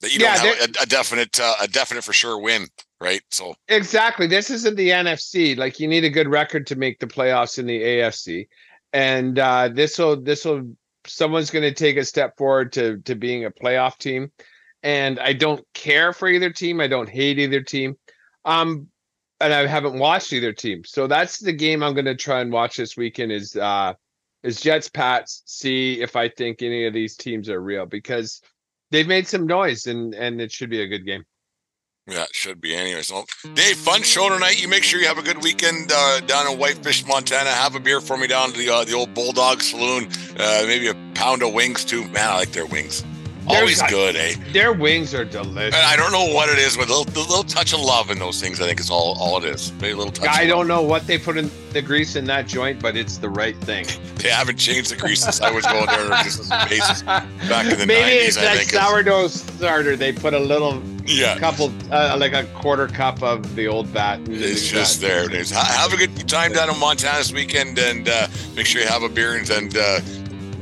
[0.00, 2.66] that you Yeah, don't have a, a definite uh, a definite for sure win,
[3.00, 3.22] right?
[3.30, 4.26] So Exactly.
[4.26, 5.56] This isn't the NFC.
[5.56, 8.48] Like you need a good record to make the playoffs in the AFC.
[8.92, 10.76] And uh this will this will
[11.06, 14.30] someone's going to take a step forward to to being a playoff team.
[14.82, 16.80] And I don't care for either team.
[16.80, 17.96] I don't hate either team.
[18.44, 18.88] Um
[19.40, 20.84] and I haven't watched either team.
[20.84, 23.94] So that's the game I'm going to try and watch this weekend is uh
[24.42, 28.42] is Jets Pats see if I think any of these teams are real because
[28.90, 31.24] they've made some noise and and it should be a good game.
[32.06, 33.02] Yeah, it should be anyway.
[33.02, 33.24] So
[33.54, 34.60] Dave, fun show tonight.
[34.60, 37.50] You make sure you have a good weekend uh, down in Whitefish, Montana.
[37.50, 40.08] Have a beer for me down to the uh, the old Bulldog Saloon.
[40.38, 42.06] Uh, maybe a pound of wings too.
[42.08, 43.04] Man, I like their wings.
[43.46, 44.34] Always good, eh?
[44.52, 45.78] Their wings are delicious.
[45.78, 48.18] I don't know what it is, but a little, the little touch of love in
[48.18, 49.68] those things, I think, is all, all it is.
[49.70, 50.28] Very little touch.
[50.30, 53.28] I don't know what they put in the grease in that joint, but it's the
[53.28, 53.86] right thing.
[54.24, 57.84] They haven't changed the grease since I was going there just as back in the
[57.86, 58.70] Maybe 90s, it's I that think.
[58.70, 59.96] sourdough starter.
[59.96, 61.36] They put a little Yeah.
[61.38, 64.20] couple, uh, like a quarter cup of the old bat.
[64.26, 65.24] It's just there.
[65.26, 65.50] It is.
[65.50, 69.02] Have a good time down in Montana this weekend, and uh, make sure you have
[69.02, 70.00] a beer and, and uh,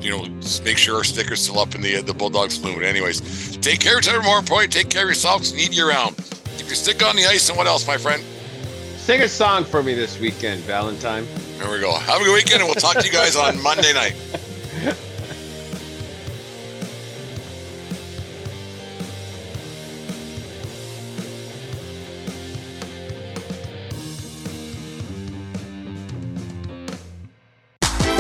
[0.03, 2.83] you know, just make sure our sticker's still up in the uh, the Bulldog Saloon.
[2.83, 4.25] Anyways, take care of.
[4.25, 5.55] More important, take care of yourselves.
[5.55, 6.17] Need you around.
[6.57, 8.23] Keep your stick on the ice, and what else, my friend?
[8.97, 11.27] Sing a song for me this weekend, Valentine.
[11.59, 11.93] There we go.
[11.93, 14.15] Have a good weekend, and we'll talk to you guys on Monday night.